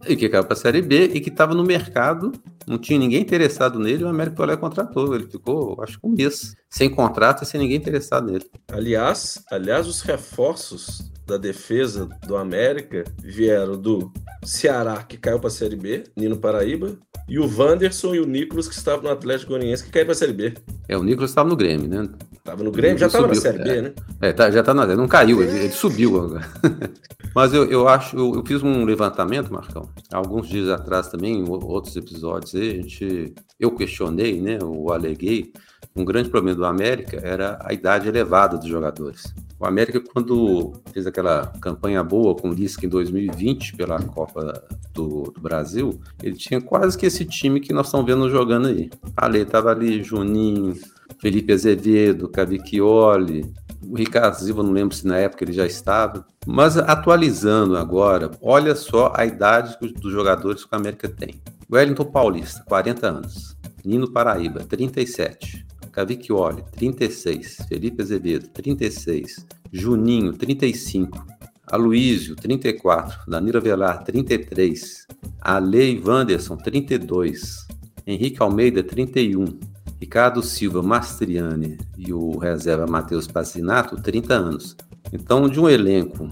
E 0.08 0.16
que 0.16 0.28
caiu 0.28 0.44
para 0.44 0.54
a 0.54 0.58
Série 0.58 0.82
B 0.82 1.06
e 1.14 1.22
que 1.22 1.30
estava 1.30 1.54
no 1.54 1.64
mercado, 1.64 2.32
não 2.68 2.78
tinha 2.78 3.00
ninguém 3.00 3.22
interessado 3.22 3.80
nele, 3.80 4.04
o 4.04 4.08
Américo 4.08 4.38
Tolé 4.38 4.56
contratou. 4.58 5.16
Ele 5.16 5.28
ficou, 5.28 5.82
acho 5.82 6.00
que 6.00 6.08
um 6.08 6.12
mês 6.12 6.54
sem 6.70 6.90
contrato 6.90 7.44
e 7.44 7.46
sem 7.46 7.60
ninguém 7.60 7.78
interessado 7.78 8.32
nele. 8.32 8.46
Aliás, 8.72 9.44
aliás, 9.52 9.88
os 9.88 10.02
reforços 10.02 11.10
da 11.26 11.38
defesa 11.38 12.10
do 12.28 12.36
América 12.36 13.04
vieram 13.22 13.80
do 13.80 14.12
Ceará, 14.44 15.04
que 15.04 15.18
caiu 15.18 15.40
para 15.40 15.48
a 15.48 15.52
Série 15.52 15.76
B, 15.76 16.04
Nino 16.16 16.38
Paraíba, 16.38 16.98
e 17.28 17.38
o 17.38 17.48
Wanderson 17.58 18.16
e 18.16 18.20
o 18.20 18.26
Nicolas, 18.26 18.68
que 18.68 18.74
estavam 18.74 19.04
no 19.04 19.12
Atlético 19.12 19.52
Goianiense, 19.52 19.84
que 19.84 19.92
caiu 19.92 20.06
para 20.06 20.14
a 20.14 20.18
Série 20.18 20.34
B. 20.34 20.54
É, 20.88 20.98
o 20.98 21.04
Nicolas 21.04 21.30
estava 21.30 21.48
no 21.48 21.56
Grêmio, 21.56 21.88
né? 21.88 22.10
Estava 22.50 22.64
no 22.64 22.72
Grêmio, 22.72 22.98
já 22.98 23.08
estava 23.08 23.28
na 23.28 23.36
Série 23.36 23.64
B, 23.64 23.70
é. 23.70 23.82
né? 23.82 23.94
É, 24.22 24.34
tá, 24.34 24.50
já 24.50 24.62
está 24.62 24.74
na 24.74 24.88
não 24.88 25.08
caiu, 25.08 25.42
ele, 25.44 25.58
ele 25.58 25.72
subiu 25.72 26.22
agora. 26.22 26.48
Mas 27.36 27.54
eu, 27.54 27.66
eu 27.66 27.88
acho, 27.88 28.18
eu, 28.18 28.36
eu, 28.36 28.46
fiz 28.46 28.64
um 28.64 28.84
levantamento, 28.86 29.54
Marcão, 29.54 29.88
alguns 30.12 30.50
dias 30.50 30.68
atrás 30.70 31.10
também, 31.10 31.40
em 31.40 31.48
outros 31.48 31.96
episódios 31.96 32.56
aí, 32.56 32.72
a 32.72 32.74
gente, 32.82 33.34
eu 33.60 33.72
questionei, 33.72 34.42
né, 34.42 34.58
eu 34.60 34.92
aleguei, 34.92 35.54
um 35.96 36.04
grande 36.04 36.30
problema 36.30 36.58
do 36.58 36.66
América 36.66 37.20
era 37.24 37.60
a 37.64 37.74
idade 37.74 38.08
elevada 38.08 38.58
dos 38.58 38.68
jogadores. 38.68 39.34
O 39.60 39.66
América, 39.66 40.00
quando 40.00 40.74
fez 40.94 41.06
aquela 41.06 41.48
campanha 41.60 42.02
boa 42.02 42.36
com 42.36 42.50
o 42.50 42.54
Lisca 42.54 42.86
em 42.86 42.90
2020 42.90 43.76
pela 43.76 44.02
Copa 44.02 44.64
do, 44.94 45.24
do, 45.24 45.42
Brasil, 45.42 46.00
ele 46.24 46.36
tinha 46.36 46.62
quase 46.62 46.98
que 46.98 47.06
esse 47.06 47.26
time 47.26 47.60
que 47.60 47.74
nós 47.74 47.88
estamos 47.88 48.06
vendo 48.06 48.30
jogando 48.30 48.70
aí. 48.70 48.90
Ali, 49.18 49.40
estava 49.40 49.72
ali 49.72 50.02
Juninho, 50.02 50.74
Felipe 51.18 51.54
Azevedo, 51.54 52.30
Cavicchioli, 52.30 53.52
o 53.82 53.96
Ricardo 53.96 54.36
Silva, 54.36 54.62
não 54.62 54.72
lembro 54.72 54.96
se 54.96 55.08
na 55.08 55.18
época 55.18 55.44
ele 55.44 55.54
já 55.54 55.66
estava. 55.66 56.26
Mas 56.46 56.78
atualizando 56.78 57.78
agora, 57.78 58.32
olha 58.42 58.76
só 58.76 59.12
a 59.16 59.26
idade 59.26 59.78
dos 59.80 60.12
jogadores 60.12 60.64
que 60.64 60.74
o 60.74 60.78
América 60.78 61.08
tem. 61.08 61.42
Wellington 61.72 62.06
Paulista, 62.06 62.64
40 62.68 63.08
anos. 63.08 63.58
Nino 63.84 64.12
Paraíba, 64.12 64.64
37. 64.66 65.66
Cavicchioli, 65.92 66.64
36. 66.76 67.58
Felipe 67.68 68.02
Azevedo, 68.02 68.48
36. 68.50 69.46
Juninho, 69.72 70.34
35. 70.34 71.26
Aloísio, 71.66 72.36
34. 72.36 73.30
Danilo 73.30 73.62
Velar, 73.62 74.04
33. 74.04 75.08
Alei 75.42 76.02
Wanderson, 76.04 76.58
32. 76.58 77.68
Henrique 78.06 78.42
Almeida, 78.42 78.84
31. 78.84 79.60
Ricardo 80.00 80.42
Silva 80.42 80.82
Mastriani 80.82 81.78
e 81.98 82.14
o 82.14 82.38
reserva 82.38 82.88
Matheus 82.88 83.28
Pacinato, 83.28 84.02
30 84.02 84.34
anos. 84.34 84.78
Então, 85.12 85.50
de 85.50 85.60
um 85.60 85.68
elenco 85.68 86.30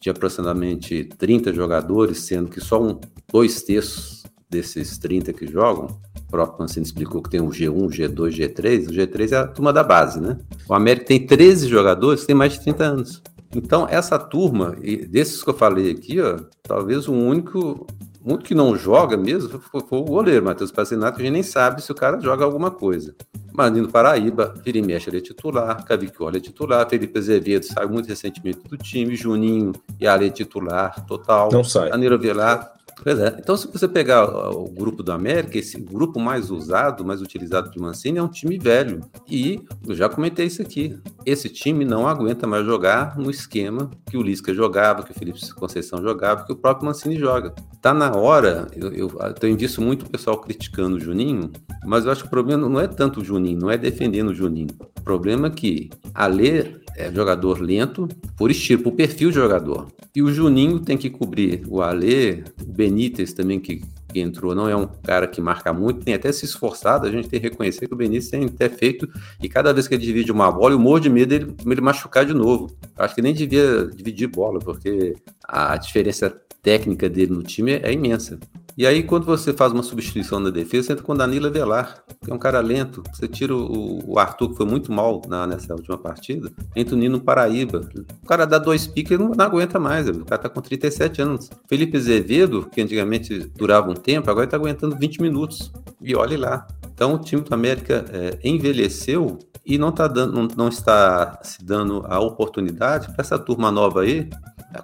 de 0.00 0.08
aproximadamente 0.08 1.04
30 1.18 1.52
jogadores, 1.52 2.18
sendo 2.18 2.48
que 2.48 2.60
só 2.60 2.80
um, 2.80 3.00
dois 3.32 3.62
terços 3.62 4.22
desses 4.48 4.96
30 4.98 5.32
que 5.32 5.46
jogam, 5.46 5.98
o 6.16 6.30
próprio 6.30 6.60
Mancini 6.60 6.86
explicou 6.86 7.22
que 7.22 7.30
tem 7.30 7.40
o 7.40 7.48
G1, 7.48 7.88
G2, 7.88 8.30
G3. 8.30 8.88
O 8.88 8.92
G3 8.92 9.32
é 9.32 9.36
a 9.36 9.46
turma 9.46 9.72
da 9.72 9.82
base, 9.82 10.20
né? 10.20 10.38
O 10.68 10.74
América 10.74 11.06
tem 11.06 11.26
13 11.26 11.68
jogadores 11.68 12.20
que 12.20 12.28
têm 12.28 12.36
mais 12.36 12.52
de 12.52 12.60
30 12.60 12.84
anos. 12.84 13.22
Então, 13.54 13.86
essa 13.88 14.18
turma, 14.18 14.76
desses 15.08 15.42
que 15.42 15.50
eu 15.50 15.54
falei 15.54 15.90
aqui, 15.90 16.20
ó, 16.20 16.38
talvez 16.62 17.08
o 17.08 17.12
único, 17.12 17.86
o 18.28 18.34
único 18.34 18.44
que 18.44 18.54
não 18.54 18.76
joga 18.76 19.16
mesmo 19.16 19.58
foi, 19.58 19.80
foi 19.80 19.98
o 19.98 20.04
goleiro, 20.04 20.44
Matheus 20.44 20.70
Pacinato, 20.70 21.16
que 21.16 21.22
a 21.22 21.24
gente 21.24 21.32
nem 21.32 21.42
sabe 21.42 21.82
se 21.82 21.90
o 21.90 21.94
cara 21.94 22.20
joga 22.20 22.44
alguma 22.44 22.70
coisa. 22.70 23.14
Manino 23.54 23.88
Paraíba, 23.88 24.54
vira 24.62 24.80
mexe, 24.86 25.08
ele 25.08 25.16
é 25.16 25.20
titular, 25.20 25.82
Cavicchioli 25.84 26.36
é 26.36 26.40
titular, 26.40 26.86
Felipe 26.88 27.18
Azevedo 27.18 27.64
saiu 27.64 27.88
muito 27.88 28.06
recentemente 28.06 28.60
do 28.68 28.76
time, 28.76 29.16
Juninho 29.16 29.72
e 29.98 30.06
Ale 30.06 30.26
é 30.26 30.30
titular, 30.30 31.06
total. 31.06 31.48
Não 31.50 31.64
sai. 31.64 31.88
Danilo 31.88 32.18
Velar 32.18 32.77
Pois 33.02 33.18
é. 33.18 33.36
Então, 33.38 33.56
se 33.56 33.68
você 33.68 33.86
pegar 33.86 34.24
o 34.50 34.68
grupo 34.68 35.02
do 35.02 35.12
América, 35.12 35.58
esse 35.58 35.80
grupo 35.80 36.18
mais 36.18 36.50
usado, 36.50 37.04
mais 37.04 37.22
utilizado 37.22 37.70
de 37.70 37.78
Mancini 37.78 38.18
é 38.18 38.22
um 38.22 38.28
time 38.28 38.58
velho. 38.58 39.00
E 39.28 39.60
eu 39.86 39.94
já 39.94 40.08
comentei 40.08 40.46
isso 40.46 40.60
aqui. 40.60 40.98
Esse 41.24 41.48
time 41.48 41.84
não 41.84 42.08
aguenta 42.08 42.46
mais 42.46 42.64
jogar 42.64 43.16
no 43.16 43.30
esquema 43.30 43.90
que 44.10 44.16
o 44.16 44.22
Lisca 44.22 44.52
jogava, 44.52 45.02
que 45.02 45.12
o 45.12 45.14
Felipe 45.14 45.38
Conceição 45.54 46.02
jogava, 46.02 46.44
que 46.44 46.52
o 46.52 46.56
próprio 46.56 46.86
Mancini 46.86 47.16
joga. 47.16 47.54
Tá 47.80 47.94
na 47.94 48.12
hora, 48.12 48.66
eu, 48.74 48.92
eu, 48.92 49.08
eu 49.08 49.34
tenho 49.34 49.56
visto 49.56 49.80
muito 49.80 50.04
o 50.04 50.10
pessoal 50.10 50.38
criticando 50.38 50.96
o 50.96 51.00
Juninho, 51.00 51.52
mas 51.84 52.04
eu 52.04 52.10
acho 52.10 52.22
que 52.22 52.26
o 52.26 52.30
problema 52.30 52.68
não 52.68 52.80
é 52.80 52.88
tanto 52.88 53.20
o 53.20 53.24
Juninho, 53.24 53.60
não 53.60 53.70
é 53.70 53.78
defendendo 53.78 54.30
o 54.30 54.34
Juninho. 54.34 54.68
O 54.98 55.02
problema 55.02 55.46
é 55.46 55.50
que 55.50 55.90
a 56.12 56.26
ler 56.26 56.82
é 56.98 57.12
jogador 57.12 57.60
lento 57.60 58.08
por 58.36 58.50
estilo, 58.50 58.82
por 58.82 58.92
perfil 58.92 59.30
de 59.30 59.36
jogador. 59.36 59.86
E 60.14 60.20
o 60.20 60.32
Juninho 60.32 60.80
tem 60.80 60.98
que 60.98 61.08
cobrir 61.08 61.62
o 61.68 61.80
Alê, 61.80 62.42
o 62.60 62.72
Benítez 62.88 63.32
também 63.32 63.60
que, 63.60 63.82
que, 64.08 64.20
entrou, 64.20 64.54
não 64.54 64.68
é 64.68 64.74
um 64.74 64.86
cara 64.86 65.26
que 65.26 65.40
marca 65.40 65.72
muito, 65.72 66.04
tem 66.04 66.14
até 66.14 66.32
se 66.32 66.44
esforçado, 66.44 67.06
a 67.06 67.10
gente 67.10 67.28
tem 67.28 67.38
que 67.38 67.48
reconhecer 67.48 67.86
que 67.86 67.94
o 67.94 67.96
Benítez 67.96 68.28
tem 68.28 68.44
até 68.44 68.68
feito, 68.68 69.08
e 69.40 69.48
cada 69.48 69.72
vez 69.72 69.86
que 69.86 69.94
ele 69.94 70.04
divide 70.04 70.32
uma 70.32 70.50
bola, 70.50 70.74
eu 70.74 70.78
morro 70.78 71.00
de 71.00 71.10
medo 71.10 71.28
dele 71.28 71.54
ele 71.66 71.80
machucar 71.80 72.24
de 72.24 72.34
novo. 72.34 72.74
Acho 72.96 73.14
que 73.14 73.22
nem 73.22 73.34
devia 73.34 73.86
dividir 73.86 74.26
bola, 74.26 74.58
porque 74.58 75.14
a 75.44 75.76
diferença 75.76 76.34
técnica 76.62 77.08
dele 77.08 77.32
no 77.32 77.42
time 77.42 77.72
é 77.72 77.92
imensa. 77.92 78.38
E 78.78 78.86
aí, 78.86 79.02
quando 79.02 79.26
você 79.26 79.52
faz 79.52 79.72
uma 79.72 79.82
substituição 79.82 80.38
na 80.38 80.50
defesa, 80.50 80.86
você 80.86 80.92
entra 80.92 81.04
com 81.04 81.12
o 81.12 81.16
Danilo 81.16 81.50
Velar, 81.50 82.00
que 82.24 82.30
é 82.30 82.34
um 82.34 82.38
cara 82.38 82.60
lento. 82.60 83.02
Você 83.12 83.26
tira 83.26 83.52
o, 83.52 84.08
o 84.08 84.20
Arthur, 84.20 84.50
que 84.50 84.56
foi 84.56 84.66
muito 84.66 84.92
mal 84.92 85.20
na, 85.26 85.48
nessa 85.48 85.74
última 85.74 85.98
partida, 85.98 86.52
entra 86.76 86.94
o 86.94 86.96
Nino 86.96 87.20
Paraíba. 87.20 87.80
O 88.22 88.26
cara 88.26 88.44
dá 88.44 88.56
dois 88.56 88.86
piques 88.86 89.10
e 89.10 89.18
não, 89.18 89.30
não 89.30 89.44
aguenta 89.44 89.80
mais. 89.80 90.08
O 90.08 90.24
cara 90.24 90.42
tá 90.42 90.48
com 90.48 90.60
37 90.60 91.20
anos. 91.20 91.50
Felipe 91.66 91.96
Azevedo, 91.96 92.70
que 92.70 92.80
antigamente 92.80 93.50
durava 93.56 93.90
um 93.90 93.94
tempo, 93.94 94.30
agora 94.30 94.46
tá 94.46 94.56
aguentando 94.56 94.96
20 94.96 95.22
minutos. 95.22 95.72
E 96.00 96.14
olhe 96.14 96.36
lá. 96.36 96.64
Então, 96.94 97.14
o 97.14 97.18
time 97.18 97.42
do 97.42 97.52
América 97.52 98.04
é, 98.12 98.38
envelheceu 98.44 99.40
e 99.66 99.76
não, 99.76 99.90
tá 99.90 100.06
dando, 100.06 100.32
não, 100.32 100.48
não 100.56 100.68
está 100.68 101.40
se 101.42 101.64
dando 101.64 102.04
a 102.06 102.20
oportunidade 102.20 103.08
para 103.08 103.22
essa 103.22 103.40
turma 103.40 103.72
nova 103.72 104.02
aí, 104.02 104.30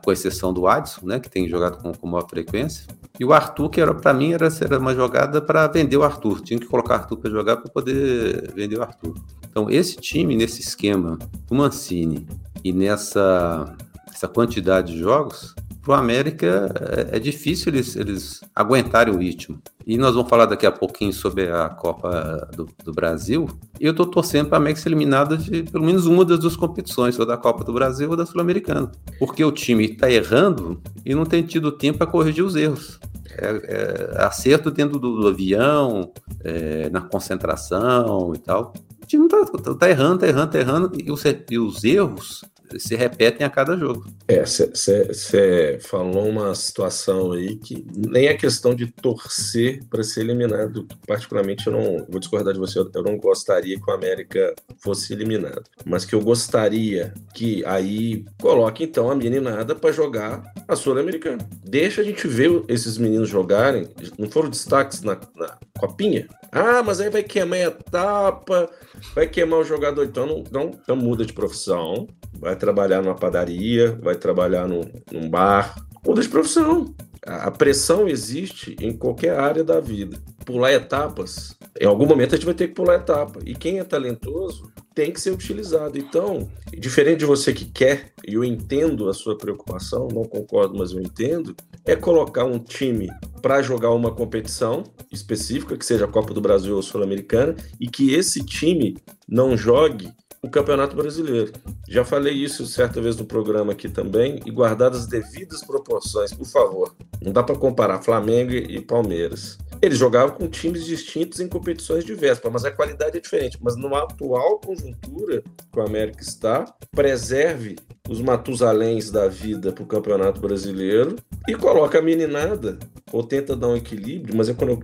com 0.04 0.10
exceção 0.10 0.52
do 0.52 0.66
Adson, 0.66 1.06
né, 1.06 1.20
que 1.20 1.30
tem 1.30 1.48
jogado 1.48 1.78
com, 1.78 1.92
com 1.92 2.06
maior 2.08 2.28
frequência, 2.28 2.86
e 3.18 3.24
o 3.24 3.32
Arthur, 3.32 3.70
que 3.70 3.80
era 3.80 3.94
para 3.94 4.12
mim 4.12 4.32
era, 4.32 4.48
era 4.60 4.78
uma 4.78 4.94
jogada 4.94 5.40
para 5.40 5.68
vender 5.68 5.96
o 5.96 6.02
Arthur. 6.02 6.40
Tinha 6.40 6.58
que 6.58 6.66
colocar 6.66 6.94
o 6.94 6.96
Arthur 6.96 7.16
para 7.16 7.30
jogar 7.30 7.56
para 7.58 7.70
poder 7.70 8.52
vender 8.54 8.76
o 8.76 8.82
Arthur. 8.82 9.14
Então, 9.48 9.70
esse 9.70 9.96
time, 9.96 10.34
nesse 10.34 10.60
esquema, 10.60 11.18
o 11.48 11.54
Mancini 11.54 12.26
e 12.64 12.72
nessa 12.72 13.76
essa 14.12 14.28
quantidade 14.28 14.92
de 14.92 14.98
jogos, 14.98 15.54
para 15.84 15.92
o 15.92 15.94
América 15.94 16.74
é, 17.12 17.16
é, 17.16 17.20
difícil 17.20 17.72
eles, 17.72 17.94
eles 17.94 18.40
aguentarem 18.54 19.14
o 19.14 19.18
ritmo. 19.18 19.60
E 19.86 19.98
nós 19.98 20.14
vamos 20.14 20.30
falar 20.30 20.46
daqui 20.46 20.64
a 20.64 20.72
pouquinho 20.72 21.12
sobre 21.12 21.50
a 21.50 21.68
Copa 21.68 22.48
do, 22.56 22.66
do 22.82 22.92
Brasil. 22.92 23.46
E 23.78 23.84
eu 23.84 23.90
estou 23.90 24.06
torcendo 24.06 24.48
para 24.48 24.56
a 24.56 24.60
América 24.60 24.80
ser 24.80 24.88
eliminada 24.88 25.36
de 25.36 25.62
pelo 25.64 25.84
menos 25.84 26.06
uma 26.06 26.24
das 26.24 26.38
duas 26.38 26.56
competições, 26.56 27.18
ou 27.18 27.26
da 27.26 27.36
Copa 27.36 27.62
do 27.62 27.72
Brasil 27.72 28.08
ou 28.08 28.16
da 28.16 28.24
Sul-Americana. 28.24 28.90
Porque 29.18 29.44
o 29.44 29.52
time 29.52 29.84
está 29.84 30.10
errando 30.10 30.80
e 31.04 31.14
não 31.14 31.26
tem 31.26 31.42
tido 31.42 31.70
tempo 31.70 31.98
para 31.98 32.06
corrigir 32.06 32.42
os 32.42 32.56
erros. 32.56 32.98
É, 33.36 34.14
é, 34.16 34.24
acerto 34.24 34.70
dentro 34.70 34.98
do, 34.98 35.20
do 35.20 35.28
avião, 35.28 36.12
é, 36.42 36.88
na 36.88 37.02
concentração 37.02 38.32
e 38.34 38.38
tal. 38.38 38.72
O 39.02 39.06
time 39.06 39.26
está 39.26 39.44
tá, 39.44 39.74
tá 39.74 39.90
errando, 39.90 40.14
está 40.14 40.28
errando, 40.28 40.46
está 40.46 40.58
errando, 40.60 40.92
e 40.96 41.12
os, 41.12 41.22
e 41.50 41.58
os 41.58 41.84
erros 41.84 42.42
se 42.78 42.96
repetem 42.96 43.46
a 43.46 43.50
cada 43.50 43.76
jogo. 43.76 44.06
É, 44.26 44.44
você 44.44 45.78
falou 45.82 46.28
uma 46.28 46.54
situação 46.54 47.32
aí 47.32 47.56
que 47.56 47.84
nem 47.94 48.26
é 48.26 48.34
questão 48.34 48.74
de 48.74 48.86
torcer 48.86 49.82
para 49.88 50.02
ser 50.02 50.20
eliminado. 50.20 50.86
Particularmente, 51.06 51.66
eu 51.66 51.72
não 51.72 52.06
vou 52.08 52.18
discordar 52.18 52.52
de 52.52 52.60
você, 52.60 52.78
eu 52.78 53.02
não 53.02 53.16
gostaria 53.16 53.78
que 53.78 53.90
o 53.90 53.94
América 53.94 54.54
fosse 54.78 55.12
eliminado. 55.12 55.64
Mas 55.84 56.04
que 56.04 56.14
eu 56.14 56.20
gostaria 56.20 57.12
que 57.34 57.64
aí 57.64 58.24
coloque 58.40 58.84
então 58.84 59.10
a 59.10 59.14
meninada 59.14 59.74
para 59.74 59.92
jogar 59.92 60.42
a 60.66 60.76
Sul-Americana. 60.76 61.46
Deixa 61.64 62.00
a 62.00 62.04
gente 62.04 62.26
ver 62.26 62.62
esses 62.68 62.98
meninos 62.98 63.28
jogarem. 63.28 63.88
Não 64.18 64.30
foram 64.30 64.48
destaques 64.48 65.02
na, 65.02 65.18
na 65.36 65.58
copinha? 65.78 66.26
Ah, 66.50 66.82
mas 66.82 67.00
aí 67.00 67.10
vai 67.10 67.22
queimar 67.22 67.58
a 67.58 67.62
etapa, 67.62 68.70
vai 69.14 69.26
queimar 69.26 69.60
o 69.60 69.64
jogador. 69.64 70.04
Então 70.04 70.26
não, 70.26 70.44
não, 70.50 70.70
não 70.88 70.96
muda 70.96 71.24
de 71.24 71.32
profissão 71.32 72.06
vai 72.38 72.53
trabalhar 72.56 73.02
numa 73.02 73.14
padaria, 73.14 73.98
vai 74.02 74.14
trabalhar 74.14 74.66
num, 74.66 74.82
num 75.10 75.28
bar, 75.28 75.74
muda 76.04 76.22
de 76.22 76.28
profissão. 76.28 76.94
A 77.26 77.50
pressão 77.50 78.06
existe 78.06 78.76
em 78.80 78.92
qualquer 78.92 79.38
área 79.38 79.64
da 79.64 79.80
vida. 79.80 80.18
Pular 80.44 80.72
etapas, 80.72 81.56
em 81.80 81.86
algum 81.86 82.06
momento 82.06 82.34
a 82.34 82.36
gente 82.36 82.44
vai 82.44 82.54
ter 82.54 82.68
que 82.68 82.74
pular 82.74 82.96
etapa. 82.96 83.40
E 83.46 83.54
quem 83.54 83.78
é 83.78 83.84
talentoso 83.84 84.70
tem 84.94 85.10
que 85.10 85.20
ser 85.20 85.32
utilizado. 85.32 85.98
Então, 85.98 86.48
diferente 86.78 87.20
de 87.20 87.24
você 87.24 87.52
que 87.52 87.64
quer, 87.64 88.12
e 88.26 88.34
eu 88.34 88.44
entendo 88.44 89.08
a 89.08 89.14
sua 89.14 89.36
preocupação, 89.36 90.06
não 90.12 90.24
concordo, 90.24 90.78
mas 90.78 90.92
eu 90.92 91.00
entendo, 91.00 91.56
é 91.84 91.96
colocar 91.96 92.44
um 92.44 92.58
time 92.58 93.10
para 93.42 93.60
jogar 93.60 93.90
uma 93.90 94.14
competição 94.14 94.84
específica, 95.10 95.76
que 95.76 95.84
seja 95.84 96.04
a 96.04 96.08
Copa 96.08 96.32
do 96.32 96.40
Brasil 96.40 96.76
ou 96.76 96.82
Sul-Americana, 96.82 97.56
e 97.80 97.88
que 97.88 98.14
esse 98.14 98.44
time 98.44 98.96
não 99.28 99.56
jogue 99.56 100.12
o 100.44 100.50
Campeonato 100.50 100.94
Brasileiro. 100.94 101.52
Já 101.88 102.04
falei 102.04 102.34
isso 102.34 102.66
certa 102.66 103.00
vez 103.00 103.16
no 103.16 103.24
programa 103.24 103.72
aqui 103.72 103.88
também, 103.88 104.40
e 104.44 104.50
guardadas 104.50 105.00
as 105.00 105.06
devidas 105.06 105.64
proporções, 105.64 106.34
por 106.34 106.46
favor. 106.46 106.94
Não 107.20 107.32
dá 107.32 107.42
para 107.42 107.56
comparar 107.56 108.02
Flamengo 108.02 108.52
e 108.52 108.80
Palmeiras. 108.80 109.58
Eles 109.80 109.98
jogavam 109.98 110.36
com 110.36 110.46
times 110.48 110.84
distintos 110.84 111.40
em 111.40 111.48
competições 111.48 112.04
diversas, 112.04 112.50
mas 112.52 112.64
a 112.64 112.70
qualidade 112.70 113.16
é 113.16 113.20
diferente. 113.20 113.58
Mas 113.60 113.76
numa 113.76 114.02
atual 114.02 114.58
conjuntura 114.58 115.42
que 115.72 115.78
o 115.78 115.82
América 115.82 116.22
está, 116.22 116.64
preserve 116.90 117.76
os 118.08 118.20
Matusaléns 118.20 119.10
da 119.10 119.28
vida 119.28 119.72
para 119.72 119.82
o 119.82 119.86
Campeonato 119.86 120.40
Brasileiro 120.40 121.16
e 121.48 121.54
coloca 121.54 121.98
a 121.98 122.02
meninada, 122.02 122.78
ou 123.12 123.22
tenta 123.22 123.56
dar 123.56 123.68
um 123.68 123.76
equilíbrio, 123.76 124.36
mas 124.36 124.48
é 124.48 124.54
quando 124.54 124.70
eu 124.70 124.82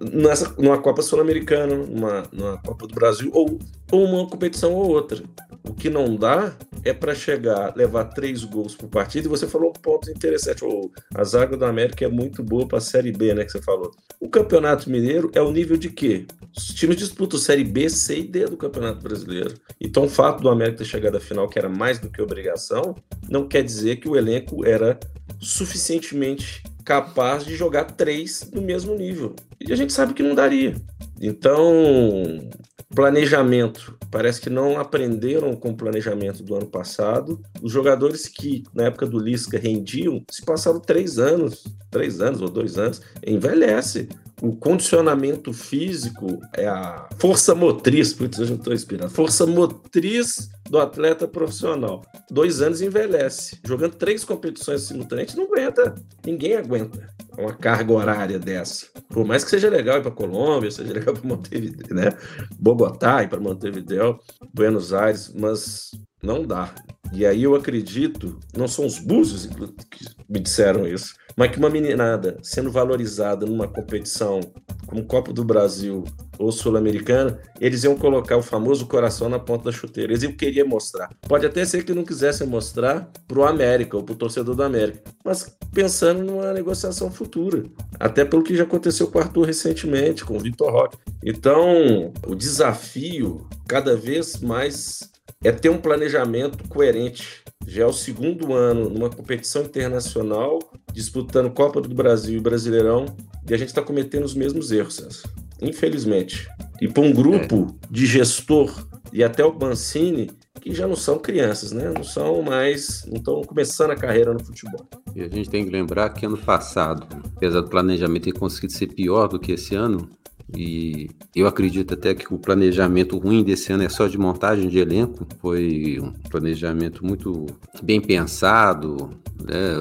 nessa, 0.00 0.54
numa 0.58 0.78
Copa 0.78 1.02
Sul-Americana, 1.02 1.74
numa, 1.74 2.24
numa 2.32 2.58
Copa 2.58 2.86
do 2.86 2.94
Brasil, 2.94 3.30
ou, 3.32 3.58
ou 3.90 4.04
uma 4.04 4.28
competição 4.28 4.74
ou 4.74 4.88
outra. 4.88 5.22
O 5.64 5.74
que 5.74 5.90
não 5.90 6.14
dá 6.14 6.54
é 6.84 6.92
para 6.92 7.14
chegar, 7.14 7.74
levar 7.76 8.04
três 8.04 8.44
gols 8.44 8.74
por 8.74 8.88
partida, 8.88 9.26
e 9.26 9.30
você 9.30 9.46
falou 9.46 9.70
um 9.70 9.80
ponto 9.80 10.10
interessante, 10.10 10.64
oh, 10.64 10.90
a 11.14 11.24
zaga 11.24 11.56
do 11.56 11.64
América 11.64 12.04
é 12.04 12.08
muito 12.08 12.42
boa 12.42 12.66
para 12.66 12.78
a 12.78 12.80
Série 12.80 13.10
B, 13.10 13.34
né, 13.34 13.44
que 13.44 13.52
você 13.52 13.60
falou. 13.60 13.90
O 14.20 14.28
Campeonato 14.28 14.88
Mineiro 14.88 15.30
é 15.34 15.40
o 15.40 15.50
nível 15.50 15.76
de 15.76 15.90
quê? 15.90 16.26
Os 16.56 16.66
times 16.66 16.96
disputam 16.96 17.38
Série 17.38 17.64
B, 17.64 17.88
C 17.90 18.20
e 18.20 18.22
D 18.22 18.46
do 18.46 18.56
Campeonato 18.56 19.02
Brasileiro. 19.02 19.54
Então 19.80 20.04
o 20.04 20.08
fato 20.08 20.42
do 20.42 20.48
América 20.48 20.78
ter 20.78 20.84
chegado 20.84 21.16
à 21.16 21.20
final, 21.20 21.48
que 21.48 21.58
era 21.58 21.68
mais 21.68 21.98
do 21.98 22.08
que 22.08 22.22
obrigação, 22.22 22.94
não 23.28 23.46
quer 23.46 23.62
dizer 23.62 23.96
que 23.96 24.08
o 24.08 24.16
elenco 24.16 24.64
era 24.64 24.98
suficientemente 25.40 26.62
capaz 26.86 27.44
de 27.44 27.56
jogar 27.56 27.84
três 27.84 28.48
no 28.54 28.62
mesmo 28.62 28.94
nível. 28.94 29.34
E 29.60 29.72
a 29.72 29.76
gente 29.76 29.92
sabe 29.92 30.14
que 30.14 30.22
não 30.22 30.36
daria. 30.36 30.76
Então, 31.20 32.48
planejamento. 32.94 33.98
Parece 34.08 34.40
que 34.40 34.48
não 34.48 34.78
aprenderam 34.78 35.56
com 35.56 35.70
o 35.70 35.76
planejamento 35.76 36.44
do 36.44 36.54
ano 36.54 36.66
passado. 36.66 37.42
Os 37.60 37.72
jogadores 37.72 38.28
que, 38.28 38.62
na 38.72 38.84
época 38.84 39.04
do 39.04 39.18
Lisca, 39.18 39.58
rendiam, 39.58 40.22
se 40.30 40.44
passaram 40.44 40.78
três 40.78 41.18
anos, 41.18 41.64
três 41.90 42.20
anos 42.20 42.40
ou 42.40 42.48
dois 42.48 42.78
anos, 42.78 43.02
envelhece 43.26 44.08
o 44.42 44.54
condicionamento 44.54 45.52
físico 45.52 46.40
é 46.52 46.66
a 46.66 47.08
força 47.18 47.54
motriz, 47.54 48.12
putz, 48.12 48.38
eu 48.38 48.46
já 48.46 48.54
estou 48.54 48.74
inspirado, 48.74 49.10
força 49.10 49.46
motriz 49.46 50.50
do 50.68 50.78
atleta 50.78 51.26
profissional. 51.26 52.04
Dois 52.30 52.60
anos 52.60 52.80
envelhece. 52.80 53.58
Jogando 53.64 53.94
três 53.94 54.24
competições 54.24 54.82
simultâneas, 54.82 55.34
não 55.34 55.44
aguenta. 55.44 55.94
Ninguém 56.24 56.56
aguenta 56.56 57.08
uma 57.38 57.52
carga 57.54 57.92
horária 57.92 58.38
dessa. 58.38 58.86
Por 59.08 59.24
mais 59.24 59.44
que 59.44 59.50
seja 59.50 59.70
legal 59.70 59.98
ir 59.98 60.02
para 60.02 60.10
Colômbia, 60.10 60.70
seja 60.70 60.92
legal 60.92 61.14
para 61.14 61.26
Montevideo, 61.28 61.94
né? 61.94 62.12
Bogotá, 62.58 63.22
ir 63.22 63.28
para 63.28 63.40
Montevideo, 63.40 64.18
Buenos 64.52 64.92
Aires, 64.92 65.32
mas 65.34 65.90
não 66.22 66.44
dá. 66.44 66.74
E 67.12 67.24
aí 67.24 67.44
eu 67.44 67.54
acredito, 67.54 68.38
não 68.56 68.66
são 68.66 68.84
os 68.84 68.98
búzios 68.98 69.46
que 69.90 70.04
me 70.28 70.40
disseram 70.40 70.86
isso, 70.86 71.14
mas 71.36 71.50
que 71.50 71.58
uma 71.58 71.70
meninada 71.70 72.38
sendo 72.42 72.70
valorizada 72.70 73.46
numa 73.46 73.68
competição 73.68 74.40
como 74.86 75.04
Copa 75.04 75.32
do 75.32 75.44
Brasil 75.44 76.04
ou 76.38 76.52
Sul-Americana, 76.52 77.38
eles 77.60 77.84
iam 77.84 77.96
colocar 77.96 78.36
o 78.36 78.42
famoso 78.42 78.86
coração 78.86 79.28
na 79.28 79.38
ponta 79.38 79.64
da 79.64 79.72
chuteira. 79.72 80.12
Eles 80.12 80.22
iam 80.22 80.32
querer 80.32 80.64
mostrar. 80.64 81.10
Pode 81.28 81.44
até 81.44 81.64
ser 81.64 81.84
que 81.84 81.92
não 81.92 82.04
quisessem 82.04 82.46
mostrar 82.46 83.10
para 83.26 83.38
o 83.38 83.44
América 83.44 83.96
ou 83.96 84.02
para 84.02 84.12
o 84.12 84.16
torcedor 84.16 84.54
do 84.54 84.62
América, 84.62 85.00
mas 85.24 85.56
pensando 85.72 86.22
numa 86.22 86.52
negociação 86.52 87.10
futura. 87.10 87.64
Até 87.98 88.24
pelo 88.24 88.42
que 88.42 88.56
já 88.56 88.62
aconteceu 88.62 89.08
com 89.08 89.18
o 89.18 89.22
Arthur 89.22 89.46
recentemente, 89.46 90.24
com 90.24 90.36
o 90.36 90.40
Vitor 90.40 90.70
Roque. 90.70 90.98
Então, 91.24 92.12
o 92.26 92.34
desafio 92.34 93.46
cada 93.66 93.96
vez 93.96 94.40
mais 94.40 95.10
é 95.44 95.52
ter 95.52 95.68
um 95.68 95.78
planejamento 95.78 96.66
coerente. 96.68 97.42
Já 97.66 97.82
é 97.82 97.86
o 97.86 97.92
segundo 97.92 98.52
ano 98.52 98.88
numa 98.88 99.10
competição 99.10 99.62
internacional 99.62 100.58
disputando 100.92 101.50
Copa 101.50 101.80
do 101.80 101.94
Brasil 101.94 102.38
e 102.38 102.40
Brasileirão, 102.40 103.04
e 103.48 103.52
a 103.52 103.56
gente 103.58 103.68
está 103.68 103.82
cometendo 103.82 104.24
os 104.24 104.34
mesmos 104.34 104.72
erros, 104.72 104.94
César. 104.94 105.28
Infelizmente. 105.60 106.48
E 106.80 106.88
para 106.88 107.02
um 107.02 107.12
grupo 107.12 107.66
é. 107.82 107.86
de 107.90 108.06
gestor 108.06 108.86
e 109.12 109.22
até 109.22 109.44
o 109.44 109.54
Mancini, 109.54 110.30
que 110.60 110.74
já 110.74 110.86
não 110.86 110.96
são 110.96 111.18
crianças, 111.18 111.72
né? 111.72 111.92
Não 111.94 112.02
são 112.02 112.42
mais, 112.42 113.04
não 113.06 113.18
estão 113.18 113.42
começando 113.42 113.90
a 113.90 113.96
carreira 113.96 114.32
no 114.32 114.44
futebol. 114.44 114.86
E 115.14 115.22
a 115.22 115.28
gente 115.28 115.48
tem 115.48 115.64
que 115.64 115.70
lembrar 115.70 116.10
que 116.10 116.26
ano 116.26 116.38
passado, 116.38 117.06
apesar 117.36 117.60
do 117.60 117.68
planejamento 117.68 118.24
ter 118.24 118.32
conseguido 118.32 118.72
ser 118.72 118.88
pior 118.88 119.28
do 119.28 119.38
que 119.38 119.52
esse 119.52 119.74
ano, 119.74 120.10
e 120.54 121.10
eu 121.34 121.46
acredito 121.46 121.94
até 121.94 122.14
que 122.14 122.32
o 122.32 122.38
planejamento 122.38 123.18
ruim 123.18 123.42
desse 123.42 123.72
ano 123.72 123.82
é 123.82 123.88
só 123.88 124.06
de 124.06 124.16
montagem 124.16 124.68
de 124.68 124.78
elenco. 124.78 125.26
Foi 125.40 125.98
um 126.00 126.12
planejamento 126.30 127.04
muito 127.04 127.46
bem 127.82 128.00
pensado. 128.00 129.10
Né? 129.44 129.76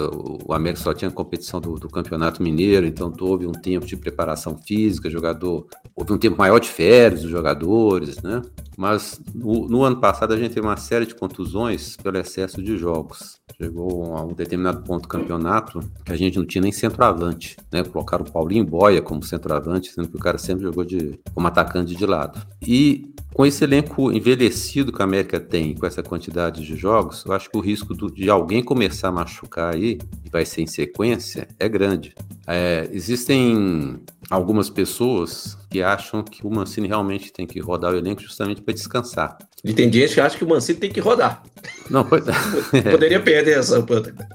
O 0.45 0.53
América 0.53 0.81
só 0.81 0.93
tinha 0.93 1.11
competição 1.11 1.61
do, 1.61 1.75
do, 1.75 1.87
Campeonato 1.87 2.41
Mineiro, 2.41 2.85
então 2.85 3.13
houve 3.19 3.45
um 3.45 3.51
tempo 3.51 3.85
de 3.85 3.95
preparação 3.95 4.57
física, 4.57 5.09
jogador. 5.09 5.67
Houve 5.95 6.13
um 6.13 6.17
tempo 6.17 6.37
maior 6.37 6.59
de 6.59 6.69
férias 6.69 7.21
dos 7.21 7.29
jogadores, 7.29 8.21
né? 8.21 8.41
Mas 8.77 9.21
no, 9.33 9.67
no 9.67 9.83
ano 9.83 9.99
passado 9.99 10.33
a 10.33 10.37
gente 10.37 10.53
teve 10.53 10.65
uma 10.65 10.77
série 10.77 11.05
de 11.05 11.15
contusões 11.15 11.95
pelo 11.97 12.17
excesso 12.17 12.61
de 12.61 12.77
jogos. 12.77 13.39
Chegou 13.57 14.15
a 14.15 14.23
um 14.23 14.33
determinado 14.33 14.83
ponto 14.83 15.03
do 15.03 15.07
campeonato 15.07 15.79
que 16.03 16.11
a 16.11 16.15
gente 16.17 16.37
não 16.37 16.45
tinha 16.45 16.61
nem 16.61 16.71
centroavante, 16.71 17.55
né? 17.71 17.83
Colocaram 17.83 18.25
o 18.25 18.31
Paulinho 18.31 18.65
Boia 18.65 19.01
como 19.01 19.23
centroavante, 19.23 19.91
sendo 19.91 20.09
que 20.09 20.17
o 20.17 20.19
cara 20.19 20.37
sempre 20.37 20.63
jogou 20.63 20.83
de, 20.83 21.19
como 21.33 21.47
atacante 21.47 21.95
de 21.95 22.05
lado. 22.05 22.45
E 22.61 23.13
com 23.35 23.45
esse 23.45 23.65
elenco 23.65 24.13
envelhecido 24.13 24.93
que 24.93 25.01
a 25.01 25.03
América 25.03 25.41
tem, 25.41 25.75
com 25.75 25.85
essa 25.85 26.01
quantidade 26.01 26.65
de 26.65 26.77
jogos, 26.77 27.25
eu 27.25 27.33
acho 27.33 27.49
que 27.49 27.57
o 27.57 27.59
risco 27.59 27.93
do, 27.93 28.09
de 28.09 28.29
alguém 28.29 28.63
começar 28.63 29.09
a 29.09 29.11
machucar 29.11 29.73
aí, 29.73 29.99
e 30.23 30.29
vai 30.29 30.45
ser 30.45 30.61
em 30.61 30.67
sequência, 30.67 31.45
é 31.59 31.67
grande. 31.67 32.15
É, 32.47 32.87
existem 32.93 33.99
algumas 34.29 34.69
pessoas 34.69 35.57
que 35.69 35.83
acham 35.83 36.23
que 36.23 36.47
o 36.47 36.49
Mancini 36.49 36.87
realmente 36.87 37.33
tem 37.33 37.45
que 37.45 37.59
rodar 37.59 37.93
o 37.93 37.97
elenco 37.97 38.21
justamente 38.21 38.61
para 38.61 38.73
descansar. 38.73 39.37
E 39.65 39.73
tem 39.73 39.91
gente 39.91 40.13
que 40.13 40.21
acha 40.21 40.37
que 40.37 40.45
o 40.45 40.47
Mancini 40.47 40.79
tem 40.79 40.89
que 40.89 41.01
rodar. 41.01 41.43
Não, 41.89 42.05
pode... 42.05 42.27
poderia 42.89 43.19
perder 43.19 43.59
essa 43.59 43.77
oportunidade. 43.77 44.29